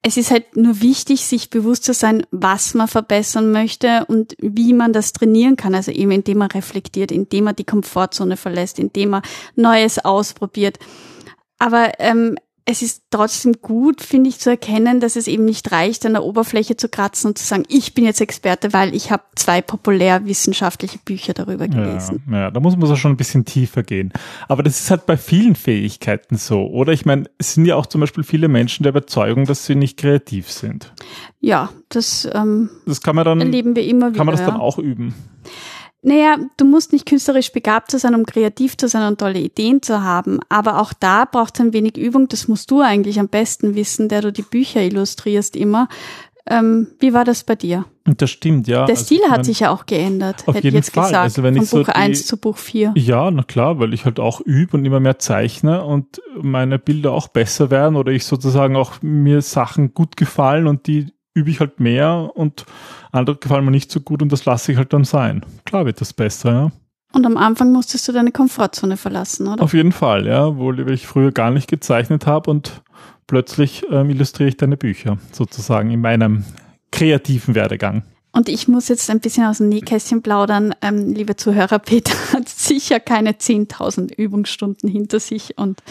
Es 0.04 0.18
ist 0.18 0.30
halt 0.30 0.56
nur 0.56 0.82
wichtig, 0.82 1.26
sich 1.26 1.50
bewusst 1.50 1.86
zu 1.86 1.96
sein, 1.96 2.24
was 2.30 2.76
man 2.76 2.88
verbessern 2.88 3.52
möchte 3.52 4.06
und 4.06 4.36
wie 4.38 4.74
man 4.74 4.94
das 4.94 5.14
trainieren 5.14 5.56
kann. 5.56 5.74
Also 5.74 5.92
eben 5.92 6.12
indem 6.12 6.38
man 6.38 6.52
reflektiert, 6.52 7.12
indem 7.12 7.46
man 7.46 7.56
die 7.56 7.64
Komfortzone 7.64 8.38
verlässt, 8.38 8.78
indem 8.78 9.10
man 9.10 9.24
Neues 9.56 9.98
ausprobiert. 9.98 10.78
Aber 11.58 11.94
ähm, 11.98 12.38
es 12.66 12.82
ist 12.82 13.04
trotzdem 13.10 13.54
gut, 13.62 14.02
finde 14.02 14.30
ich, 14.30 14.40
zu 14.40 14.50
erkennen, 14.50 15.00
dass 15.00 15.16
es 15.16 15.28
eben 15.28 15.46
nicht 15.46 15.72
reicht, 15.72 16.06
an 16.06 16.14
der 16.14 16.24
Oberfläche 16.24 16.78
zu 16.78 16.90
kratzen 16.90 17.30
und 17.30 17.38
zu 17.38 17.46
sagen, 17.46 17.64
ich 17.68 17.94
bin 17.94 18.06
jetzt 18.06 18.22
Experte, 18.22 18.72
weil 18.72 18.94
ich 18.96 19.12
habe 19.12 19.24
zwei 19.36 19.62
populärwissenschaftliche 19.62 21.00
Bücher 21.00 21.34
darüber 21.34 21.68
gelesen. 21.68 22.24
Ja, 22.30 22.38
ja, 22.38 22.52
da 22.52 22.60
muss 22.60 22.78
man 22.78 22.88
so 22.88 22.96
schon 22.96 23.12
ein 23.12 23.18
bisschen 23.18 23.46
tiefer 23.46 23.84
gehen. 23.84 24.14
Aber 24.48 24.62
das 24.62 24.80
ist 24.80 24.92
halt 24.92 25.06
bei 25.06 25.18
vielen 25.18 25.56
Fähigkeiten 25.56 26.38
so, 26.38 26.68
oder? 26.68 26.94
Ich 26.94 27.06
meine, 27.06 27.30
es 27.38 27.56
sind 27.56 27.66
ja 27.66 27.76
auch 27.76 27.88
zum 27.88 28.02
Beispiel 28.02 28.24
viele 28.24 28.48
Menschen 28.48 28.84
der 28.84 28.92
Überzeugung, 28.92 29.46
dass 29.46 29.66
sie 29.66 29.76
nicht 29.76 29.98
kreativ 29.98 30.52
sind. 30.52 30.94
Ja, 31.40 31.70
das, 31.90 32.30
ähm, 32.32 32.70
das 32.86 33.02
kann 33.02 33.16
man 33.16 33.26
dann, 33.26 33.42
erleben 33.42 33.76
wir 33.76 33.84
immer 33.84 34.10
wieder. 34.10 34.18
Kann 34.18 34.28
man 34.28 34.36
das 34.36 34.46
dann 34.46 34.58
auch 34.58 34.78
üben? 34.78 35.16
Naja, 36.04 36.38
du 36.58 36.66
musst 36.66 36.94
nicht 36.94 37.06
künstlerisch 37.06 37.52
begabt 37.52 37.92
zu 37.92 38.00
sein, 38.00 38.16
um 38.16 38.26
kreativ 38.26 38.76
zu 38.76 38.88
sein 38.88 39.08
und 39.08 39.20
tolle 39.20 39.40
Ideen 39.40 39.84
zu 39.84 40.04
haben. 40.04 40.40
Aber 40.50 40.82
auch 40.82 40.94
da 40.94 41.26
braucht 41.26 41.54
es 41.56 41.62
ein 41.62 41.74
wenig 41.74 41.96
Übung. 41.96 42.28
Das 42.28 42.48
musst 42.48 42.72
du 42.72 42.82
eigentlich 42.82 43.20
am 43.20 43.28
besten 43.28 43.76
wissen, 43.76 44.10
der 44.10 44.22
du 44.22 44.32
die 44.32 44.42
Bücher 44.42 44.82
illustrierst 44.82 45.56
immer. 45.56 45.90
Ähm, 46.48 46.88
wie 47.00 47.14
war 47.14 47.24
das 47.24 47.44
bei 47.44 47.56
dir? 47.56 47.86
Das 48.04 48.32
stimmt, 48.32 48.68
ja. 48.68 48.86
Der 48.86 48.96
also 48.96 49.06
Stil 49.06 49.22
hat 49.30 49.46
sich 49.46 49.60
ja 49.60 49.70
auch 49.70 49.86
geändert, 49.86 50.48
auf 50.48 50.56
hätte 50.56 50.68
jeden 50.68 50.78
ich 50.78 50.86
jetzt 50.86 50.94
Fall. 50.94 51.06
gesagt. 51.06 51.24
Also 51.24 51.44
wenn 51.44 51.54
von 51.54 51.64
ich 51.64 51.70
Buch 51.70 51.86
so 51.86 51.94
1 51.94 52.26
zu 52.26 52.38
Buch 52.38 52.58
4. 52.58 52.94
Ja, 52.96 53.30
na 53.30 53.44
klar, 53.44 53.80
weil 53.80 53.94
ich 53.94 54.06
halt 54.06 54.20
auch 54.20 54.42
übe 54.42 54.76
und 54.76 54.84
immer 54.84 55.00
mehr 55.00 55.20
zeichne 55.20 55.84
und 55.84 56.20
meine 56.42 56.80
Bilder 56.80 57.12
auch 57.12 57.28
besser 57.28 57.70
werden 57.70 57.96
oder 57.96 58.12
ich 58.12 58.26
sozusagen 58.26 58.76
auch 58.76 59.04
mir 59.04 59.42
Sachen 59.42 59.94
gut 59.94 60.18
gefallen 60.18 60.66
und 60.66 60.88
die 60.88 61.14
übe 61.34 61.50
ich 61.50 61.60
halt 61.60 61.80
mehr 61.80 62.32
und 62.34 62.66
andere 63.12 63.38
gefallen 63.38 63.66
mir 63.66 63.72
nicht 63.72 63.92
so 63.92 64.00
gut 64.02 64.22
und 64.22 64.32
das 64.32 64.46
lasse 64.46 64.72
ich 64.72 64.78
halt 64.78 64.94
dann 64.94 65.04
sein. 65.04 65.46
Klar 65.66 65.86
wird 65.86 66.02
das 66.02 66.14
besser, 66.14 66.52
ja. 66.52 66.72
Und 67.14 67.26
am 67.26 67.36
Anfang 67.36 67.74
musstest 67.74 68.08
du 68.08 68.14
deine 68.14 68.32
Komfortzone 68.32 68.96
verlassen, 68.96 69.48
oder? 69.48 69.62
Auf 69.62 69.74
jeden 69.74 69.92
Fall, 69.92 70.28
ja, 70.28 70.48
obwohl 70.48 70.90
ich 70.92 71.08
früher 71.08 71.32
gar 71.32 71.52
nicht 71.52 71.70
gezeichnet 71.70 72.26
habe 72.26 72.50
und 72.50 72.82
plötzlich 73.28 73.86
ähm, 73.90 74.10
illustriere 74.10 74.50
ich 74.50 74.58
deine 74.58 74.78
Bücher 74.78 75.18
sozusagen 75.32 75.92
in 75.92 76.00
meinem 76.00 76.46
kreativen 76.92 77.56
Werdegang. 77.56 78.04
Und 78.34 78.48
ich 78.48 78.68
muss 78.68 78.88
jetzt 78.88 79.10
ein 79.10 79.20
bisschen 79.20 79.46
aus 79.46 79.58
dem 79.58 79.68
Nähkästchen 79.70 80.22
plaudern. 80.22 80.74
Ähm, 80.82 81.14
liebe 81.14 81.36
Zuhörer, 81.36 81.80
Peter 81.80 82.14
hat 82.34 82.48
sicher 82.48 83.00
keine 83.00 83.32
10.000 83.32 84.14
Übungsstunden 84.16 84.90
hinter 84.90 85.20
sich 85.20 85.58
und 85.58 85.82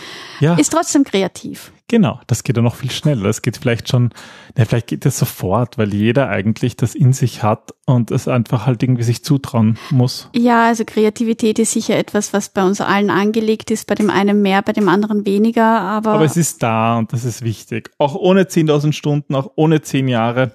ja. 0.40 0.54
ist 0.54 0.72
trotzdem 0.72 1.04
kreativ. 1.04 1.72
Genau, 1.90 2.20
das 2.28 2.44
geht 2.44 2.56
ja 2.56 2.62
noch 2.62 2.76
viel 2.76 2.90
schneller. 2.92 3.24
Das 3.24 3.42
geht 3.42 3.56
vielleicht 3.56 3.88
schon, 3.88 4.10
ja, 4.56 4.64
vielleicht 4.64 4.86
geht 4.86 5.04
es 5.04 5.18
sofort, 5.18 5.76
weil 5.76 5.92
jeder 5.92 6.28
eigentlich 6.28 6.76
das 6.76 6.94
in 6.94 7.12
sich 7.12 7.42
hat 7.42 7.74
und 7.84 8.12
es 8.12 8.28
einfach 8.28 8.64
halt 8.64 8.84
irgendwie 8.84 9.02
sich 9.02 9.24
zutrauen 9.24 9.76
muss. 9.90 10.30
Ja, 10.32 10.68
also 10.68 10.84
Kreativität 10.84 11.58
ist 11.58 11.72
sicher 11.72 11.96
etwas, 11.96 12.32
was 12.32 12.50
bei 12.50 12.62
uns 12.62 12.80
allen 12.80 13.10
angelegt 13.10 13.72
ist, 13.72 13.88
bei 13.88 13.96
dem 13.96 14.08
einen 14.08 14.40
mehr, 14.40 14.62
bei 14.62 14.72
dem 14.72 14.88
anderen 14.88 15.26
weniger, 15.26 15.80
aber. 15.80 16.12
Aber 16.12 16.24
es 16.24 16.36
ist 16.36 16.62
da 16.62 16.96
und 16.96 17.12
das 17.12 17.24
ist 17.24 17.42
wichtig. 17.42 17.90
Auch 17.98 18.14
ohne 18.14 18.44
10.000 18.44 18.92
Stunden, 18.92 19.34
auch 19.34 19.50
ohne 19.56 19.82
10 19.82 20.06
Jahre. 20.06 20.54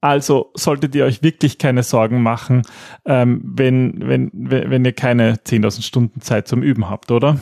Also 0.00 0.50
solltet 0.54 0.94
ihr 0.94 1.04
euch 1.04 1.22
wirklich 1.22 1.58
keine 1.58 1.82
Sorgen 1.82 2.22
machen, 2.22 2.62
ähm, 3.04 3.42
wenn, 3.44 3.96
wenn, 4.00 4.30
wenn 4.32 4.84
ihr 4.84 4.92
keine 4.92 5.34
10.000 5.34 5.82
Stunden 5.82 6.20
Zeit 6.22 6.48
zum 6.48 6.62
Üben 6.62 6.88
habt, 6.88 7.10
oder? 7.10 7.38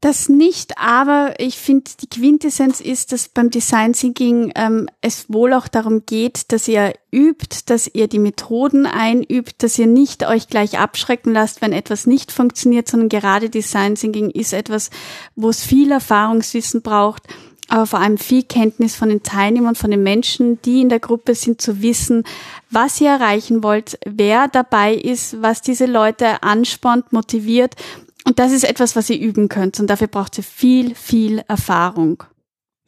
Das 0.00 0.28
nicht, 0.28 0.78
aber 0.78 1.34
ich 1.38 1.58
finde, 1.58 1.90
die 2.00 2.06
Quintessenz 2.06 2.80
ist, 2.80 3.10
dass 3.10 3.28
beim 3.28 3.50
Design 3.50 3.94
Thinking 3.94 4.52
ähm, 4.54 4.88
es 5.00 5.28
wohl 5.28 5.52
auch 5.52 5.66
darum 5.66 6.06
geht, 6.06 6.52
dass 6.52 6.68
ihr 6.68 6.92
übt, 7.12 7.62
dass 7.66 7.90
ihr 7.92 8.06
die 8.06 8.20
Methoden 8.20 8.86
einübt, 8.86 9.60
dass 9.64 9.76
ihr 9.76 9.88
nicht 9.88 10.24
euch 10.24 10.46
gleich 10.46 10.78
abschrecken 10.78 11.32
lasst, 11.32 11.62
wenn 11.62 11.72
etwas 11.72 12.06
nicht 12.06 12.30
funktioniert, 12.30 12.86
sondern 12.86 13.08
gerade 13.08 13.50
Design 13.50 13.96
Thinking 13.96 14.30
ist 14.30 14.52
etwas, 14.52 14.90
wo 15.34 15.48
es 15.48 15.64
viel 15.64 15.90
Erfahrungswissen 15.90 16.82
braucht 16.82 17.24
aber 17.68 17.86
vor 17.86 18.00
allem 18.00 18.18
viel 18.18 18.42
Kenntnis 18.42 18.96
von 18.96 19.10
den 19.10 19.22
Teilnehmern, 19.22 19.74
von 19.74 19.90
den 19.90 20.02
Menschen, 20.02 20.60
die 20.62 20.80
in 20.80 20.88
der 20.88 21.00
Gruppe 21.00 21.34
sind, 21.34 21.60
zu 21.60 21.82
wissen, 21.82 22.24
was 22.70 23.00
ihr 23.00 23.10
erreichen 23.10 23.62
wollt, 23.62 23.98
wer 24.06 24.48
dabei 24.48 24.94
ist, 24.94 25.40
was 25.42 25.62
diese 25.62 25.86
Leute 25.86 26.42
anspornt, 26.42 27.12
motiviert 27.12 27.76
Und 28.24 28.38
das 28.38 28.52
ist 28.52 28.64
etwas, 28.64 28.96
was 28.96 29.08
ihr 29.10 29.18
üben 29.18 29.48
könnt. 29.48 29.78
Und 29.80 29.88
dafür 29.88 30.08
braucht 30.08 30.38
ihr 30.38 30.44
viel, 30.44 30.94
viel 30.94 31.42
Erfahrung. 31.48 32.24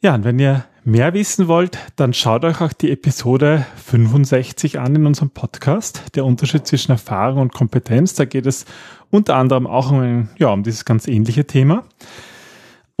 Ja, 0.01 0.15
und 0.15 0.23
wenn 0.23 0.39
ihr 0.39 0.65
mehr 0.83 1.13
wissen 1.13 1.47
wollt, 1.47 1.77
dann 1.95 2.13
schaut 2.13 2.43
euch 2.43 2.59
auch 2.61 2.73
die 2.73 2.91
Episode 2.91 3.65
65 3.85 4.79
an 4.79 4.95
in 4.95 5.05
unserem 5.05 5.29
Podcast. 5.29 6.15
Der 6.15 6.25
Unterschied 6.25 6.65
zwischen 6.65 6.91
Erfahrung 6.91 7.39
und 7.39 7.53
Kompetenz. 7.53 8.15
Da 8.15 8.25
geht 8.25 8.45
es 8.47 8.65
unter 9.11 9.35
anderem 9.35 9.67
auch 9.67 9.91
um, 9.91 10.29
ja, 10.37 10.49
um 10.49 10.63
dieses 10.63 10.85
ganz 10.85 11.07
ähnliche 11.07 11.45
Thema. 11.45 11.83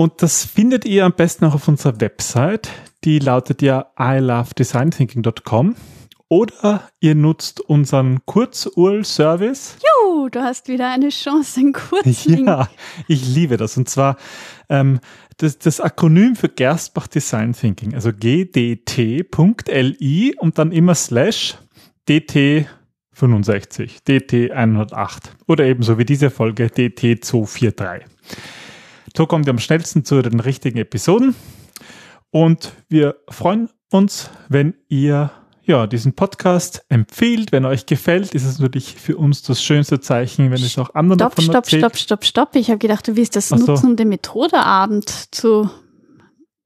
Und 0.01 0.23
das 0.23 0.45
findet 0.45 0.83
ihr 0.85 1.05
am 1.05 1.13
besten 1.13 1.45
auch 1.45 1.53
auf 1.53 1.67
unserer 1.67 2.01
Website. 2.01 2.69
Die 3.03 3.19
lautet 3.19 3.61
ja 3.61 3.91
ilovedesignThinking.com. 3.99 5.75
Oder 6.27 6.89
ihr 7.01 7.13
nutzt 7.13 7.61
unseren 7.61 8.25
Kurzurl-Service. 8.25 9.77
Juhu, 9.83 10.29
du 10.29 10.41
hast 10.41 10.69
wieder 10.69 10.89
eine 10.89 11.09
Chance, 11.09 11.59
einen 11.59 11.73
Kurzlink. 11.73 12.47
Ja, 12.47 12.67
ich 13.07 13.27
liebe 13.27 13.57
das. 13.57 13.77
Und 13.77 13.89
zwar 13.89 14.17
ähm, 14.69 15.01
das, 15.37 15.59
das 15.59 15.79
Akronym 15.79 16.35
für 16.35 16.49
Gerstbach 16.49 17.05
Design 17.05 17.53
Thinking, 17.53 17.93
also 17.93 18.11
gdt.li 18.11 19.25
und 20.39 20.57
dann 20.57 20.71
immer 20.71 20.95
slash 20.95 21.59
dt 22.09 22.65
65, 23.13 24.03
DT 24.03 24.51
108 24.51 25.35
oder 25.47 25.65
ebenso 25.65 25.99
wie 25.99 26.05
diese 26.05 26.31
Folge 26.31 26.71
DT 26.71 27.23
243. 27.23 28.07
So 29.15 29.25
kommt 29.25 29.47
ihr 29.47 29.51
am 29.51 29.59
schnellsten 29.59 30.05
zu 30.05 30.21
den 30.21 30.39
richtigen 30.39 30.77
Episoden 30.77 31.35
und 32.29 32.71
wir 32.87 33.17
freuen 33.29 33.69
uns, 33.89 34.29
wenn 34.47 34.75
ihr 34.87 35.31
ja, 35.63 35.85
diesen 35.85 36.13
Podcast 36.13 36.83
empfiehlt. 36.89 37.51
Wenn 37.51 37.65
euch 37.65 37.85
gefällt, 37.85 38.33
ist 38.33 38.45
es 38.45 38.59
natürlich 38.59 38.95
für 38.95 39.17
uns 39.17 39.43
das 39.43 39.61
schönste 39.61 39.99
Zeichen, 39.99 40.51
wenn 40.51 40.61
es 40.61 40.77
auch 40.77 40.95
anderen 40.95 41.19
stopp, 41.19 41.35
davon 41.35 41.43
stopp, 41.45 41.55
erzählt. 41.55 41.81
Stopp, 41.81 41.97
stopp, 41.97 42.25
stopp, 42.25 42.55
Ich 42.55 42.69
habe 42.69 42.79
gedacht, 42.79 43.07
du 43.07 43.15
willst 43.15 43.35
das 43.35 43.49
so. 43.49 43.57
nutzen, 43.57 43.91
um 43.91 43.95
den 43.95 44.09
Methodeabend 44.09 45.09
zu, 45.33 45.69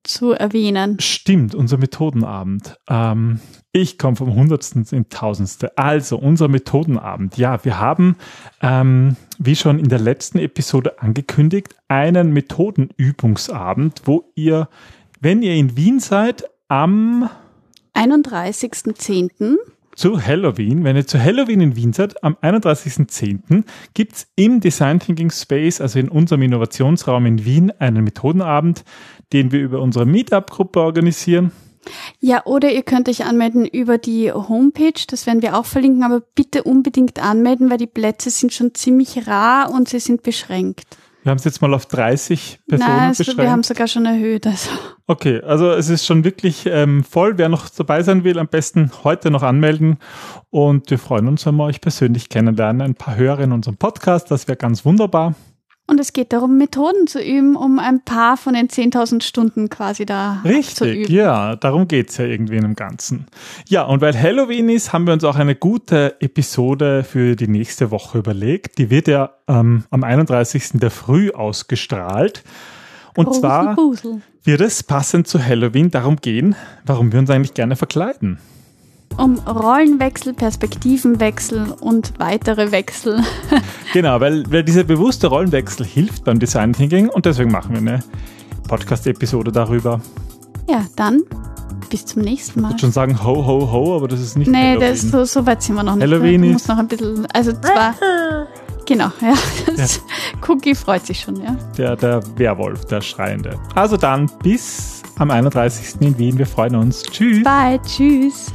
zu 0.08 0.32
erwähnen. 0.32 1.00
Stimmt, 1.00 1.56
unser 1.56 1.78
Methodenabend. 1.78 2.78
Ähm, 2.88 3.40
ich 3.72 3.98
komme 3.98 4.16
vom 4.16 4.34
Hundertsten 4.34 4.86
in 4.92 5.10
Tausendste. 5.10 5.78
Also, 5.78 6.18
unser 6.18 6.48
Methodenabend. 6.48 7.38
Ja, 7.38 7.64
wir 7.66 7.80
haben, 7.80 8.16
ähm, 8.62 9.18
wie 9.38 9.56
schon 9.56 9.80
in 9.80 9.90
der 9.90 10.00
letzten 10.00 10.40
Episode 10.40 11.02
angekündigt, 11.02 11.76
einen 11.88 12.32
Methodenübungsabend, 12.32 14.02
wo 14.06 14.32
ihr, 14.36 14.70
wenn 15.20 15.42
ihr 15.42 15.56
in 15.56 15.76
Wien 15.76 16.00
seid, 16.00 16.46
am 16.68 17.30
31.10. 17.94 19.58
zu 19.96 20.22
Halloween, 20.22 20.84
wenn 20.84 20.96
ihr 20.96 21.08
zu 21.08 21.22
Halloween 21.22 21.62
in 21.62 21.76
Wien 21.76 21.94
seid, 21.94 22.24
am 22.24 22.36
31.10. 22.42 23.64
gibt's 23.94 24.28
im 24.36 24.60
Design 24.60 25.00
Thinking 25.00 25.32
Space, 25.32 25.82
also 25.82 26.00
in 26.00 26.10
unserem 26.10 26.42
Innovationsraum 26.42 27.26
in 27.26 27.46
Wien, 27.46 27.72
einen 27.80 28.04
Methodenabend, 28.04 28.84
den 29.34 29.52
wir 29.52 29.62
über 29.62 29.82
unsere 29.82 30.06
Meetup-Gruppe 30.06 30.82
organisieren. 30.82 31.52
Ja, 32.20 32.46
oder 32.46 32.72
ihr 32.72 32.84
könnt 32.84 33.10
euch 33.10 33.26
anmelden 33.26 33.66
über 33.66 33.98
die 33.98 34.32
Homepage, 34.32 35.06
das 35.08 35.28
werden 35.28 35.42
wir 35.42 35.58
auch 35.58 35.66
verlinken, 35.66 36.04
aber 36.04 36.22
bitte 36.34 36.64
unbedingt 36.64 37.22
anmelden, 37.22 37.70
weil 37.70 37.78
die 37.78 37.88
Plätze 37.88 38.30
sind 38.30 38.54
schon 38.54 38.74
ziemlich 38.74 39.28
rar 39.28 39.72
und 39.72 39.88
sie 39.88 40.00
sind 40.00 40.24
beschränkt. 40.24 40.98
Wir 41.26 41.32
haben 41.32 41.40
es 41.40 41.44
jetzt 41.44 41.60
mal 41.60 41.74
auf 41.74 41.88
30 41.88 42.60
Personen 42.68 42.88
Nein, 42.88 43.08
also 43.08 43.22
beschränkt. 43.22 43.42
wir 43.42 43.50
haben 43.50 43.64
sogar 43.64 43.88
schon 43.88 44.06
erhöht. 44.06 44.46
Also. 44.46 44.70
Okay, 45.08 45.42
also 45.42 45.72
es 45.72 45.90
ist 45.90 46.06
schon 46.06 46.24
wirklich 46.24 46.68
ähm, 46.68 47.04
voll. 47.04 47.40
Wer 47.40 47.50
noch 47.50 47.68
dabei 47.68 48.04
sein 48.04 48.24
will, 48.24 48.38
am 48.38 48.48
besten 48.48 48.92
heute 49.04 49.32
noch 49.32 49.42
anmelden. 49.42 49.98
Und 50.52 50.92
wir 50.92 51.00
freuen 51.00 51.28
uns, 51.28 51.44
wenn 51.48 51.56
wir 51.56 51.64
euch 51.64 51.82
persönlich 51.82 52.30
kennenlernen. 52.30 52.84
Ein 52.84 52.94
paar 52.94 53.16
Hörer 53.16 53.40
in 53.40 53.54
unserem 53.54 53.76
Podcast, 53.76 54.30
das 54.30 54.48
wäre 54.48 54.56
ganz 54.56 54.86
wunderbar. 54.86 55.34
Und 55.88 56.00
es 56.00 56.14
geht 56.14 56.34
darum, 56.34 56.58
Methoden 56.58 57.06
zu 57.06 57.22
üben, 57.22 57.56
um 57.56 57.78
ein 57.78 58.02
paar 58.04 58.38
von 58.38 58.56
den 58.56 58.70
10.000 58.70 59.22
Stunden 59.22 59.70
quasi 59.70 60.04
da 60.06 60.40
zu 60.42 60.50
Richtig, 60.50 60.96
üben. 61.06 61.14
ja, 61.14 61.56
darum 61.56 61.88
geht's 61.88 62.18
ja 62.18 62.26
irgendwie 62.26 62.56
in 62.56 62.64
dem 62.64 62.76
Ganzen. 62.76 63.28
Ja, 63.68 63.84
und 63.84 64.02
weil 64.02 64.20
Halloween 64.20 64.70
ist, 64.70 64.94
haben 64.94 65.06
wir 65.06 65.14
uns 65.14 65.24
auch 65.24 65.36
eine 65.36 65.54
gute 65.56 66.20
Episode 66.22 67.04
für 67.04 67.36
die 67.36 67.48
nächste 67.48 67.92
Woche 67.92 68.18
überlegt. 68.18 68.80
Die 68.80 68.90
wird 68.90 69.08
ja 69.08 69.32
ähm, 69.48 69.84
am 69.92 70.04
31. 70.04 70.72
der 70.80 70.90
Früh 70.90 71.30
ausgestrahlt. 71.30 72.44
Und 73.16 73.26
Grusel, 73.26 73.42
zwar 73.42 73.76
Grusel. 73.76 74.22
wird 74.44 74.62
es 74.62 74.82
passend 74.82 75.28
zu 75.28 75.44
Halloween 75.44 75.92
darum 75.92 76.16
gehen, 76.18 76.56
warum 76.86 77.12
wir 77.12 77.20
uns 77.20 77.30
eigentlich 77.30 77.54
gerne 77.54 77.76
verkleiden. 77.76 78.40
Um 79.18 79.40
Rollenwechsel, 79.40 80.34
Perspektivenwechsel 80.34 81.74
und 81.80 82.14
weitere 82.20 82.72
Wechsel. 82.72 83.22
Genau, 83.94 84.20
weil, 84.20 84.44
weil 84.52 84.62
dieser 84.66 84.84
bewusste 84.84 85.28
Rollenwechsel 85.28 85.86
hilft 85.86 86.26
beim 86.26 86.38
Design 86.38 86.74
Thinking 86.74 87.08
und 87.08 87.26
deswegen 87.26 87.50
machen 87.50 87.72
wir 87.72 87.78
eine 87.78 88.04
Podcast-Episode 88.68 89.54
darüber. 89.54 90.02
Ja, 90.70 90.82
dann 90.98 91.22
bis 91.90 92.06
zum 92.06 92.24
nächsten 92.24 92.60
Mal. 92.60 92.70
Ich 92.70 92.74
würde 92.74 92.82
schon 92.82 92.92
sagen 92.92 93.24
ho, 93.24 93.46
ho, 93.46 93.72
ho, 93.72 93.96
aber 93.96 94.10
das 94.10 94.20
ist 94.20 94.36
nicht 94.38 94.52
Nee, 94.52 94.72
Halloween. 94.72 94.90
das, 94.90 95.02
so, 95.04 95.24
so 95.24 95.46
weit 95.46 95.62
sind 95.64 95.76
wir 95.76 95.84
noch 95.84 95.96
nicht. 95.96 96.04
Halloween 96.04 96.42
Du 96.42 96.48
ist- 96.48 96.54
musst 96.54 96.68
noch 96.68 96.78
ein 96.78 96.88
bisschen, 96.90 97.26
also 97.34 97.54
zwar, 97.54 97.96
genau, 98.86 99.12
ja. 99.22 99.34
Das 99.78 100.02
Cookie 100.46 100.76
freut 100.76 101.06
sich 101.06 101.22
schon, 101.22 101.38
ja. 101.42 101.56
der, 101.78 101.96
der 101.96 102.22
Werwolf, 102.38 102.84
der 102.86 103.00
Schreiende. 103.00 103.58
Also 103.76 103.96
dann 103.96 104.30
bis 104.44 105.04
am 105.20 105.32
31. 105.32 106.02
in 106.02 106.18
Wien. 106.18 106.38
Wir 106.38 106.48
freuen 106.48 106.76
uns. 106.76 107.02
Tschüss. 107.04 107.44
Bye, 107.46 107.80
tschüss. 107.88 108.48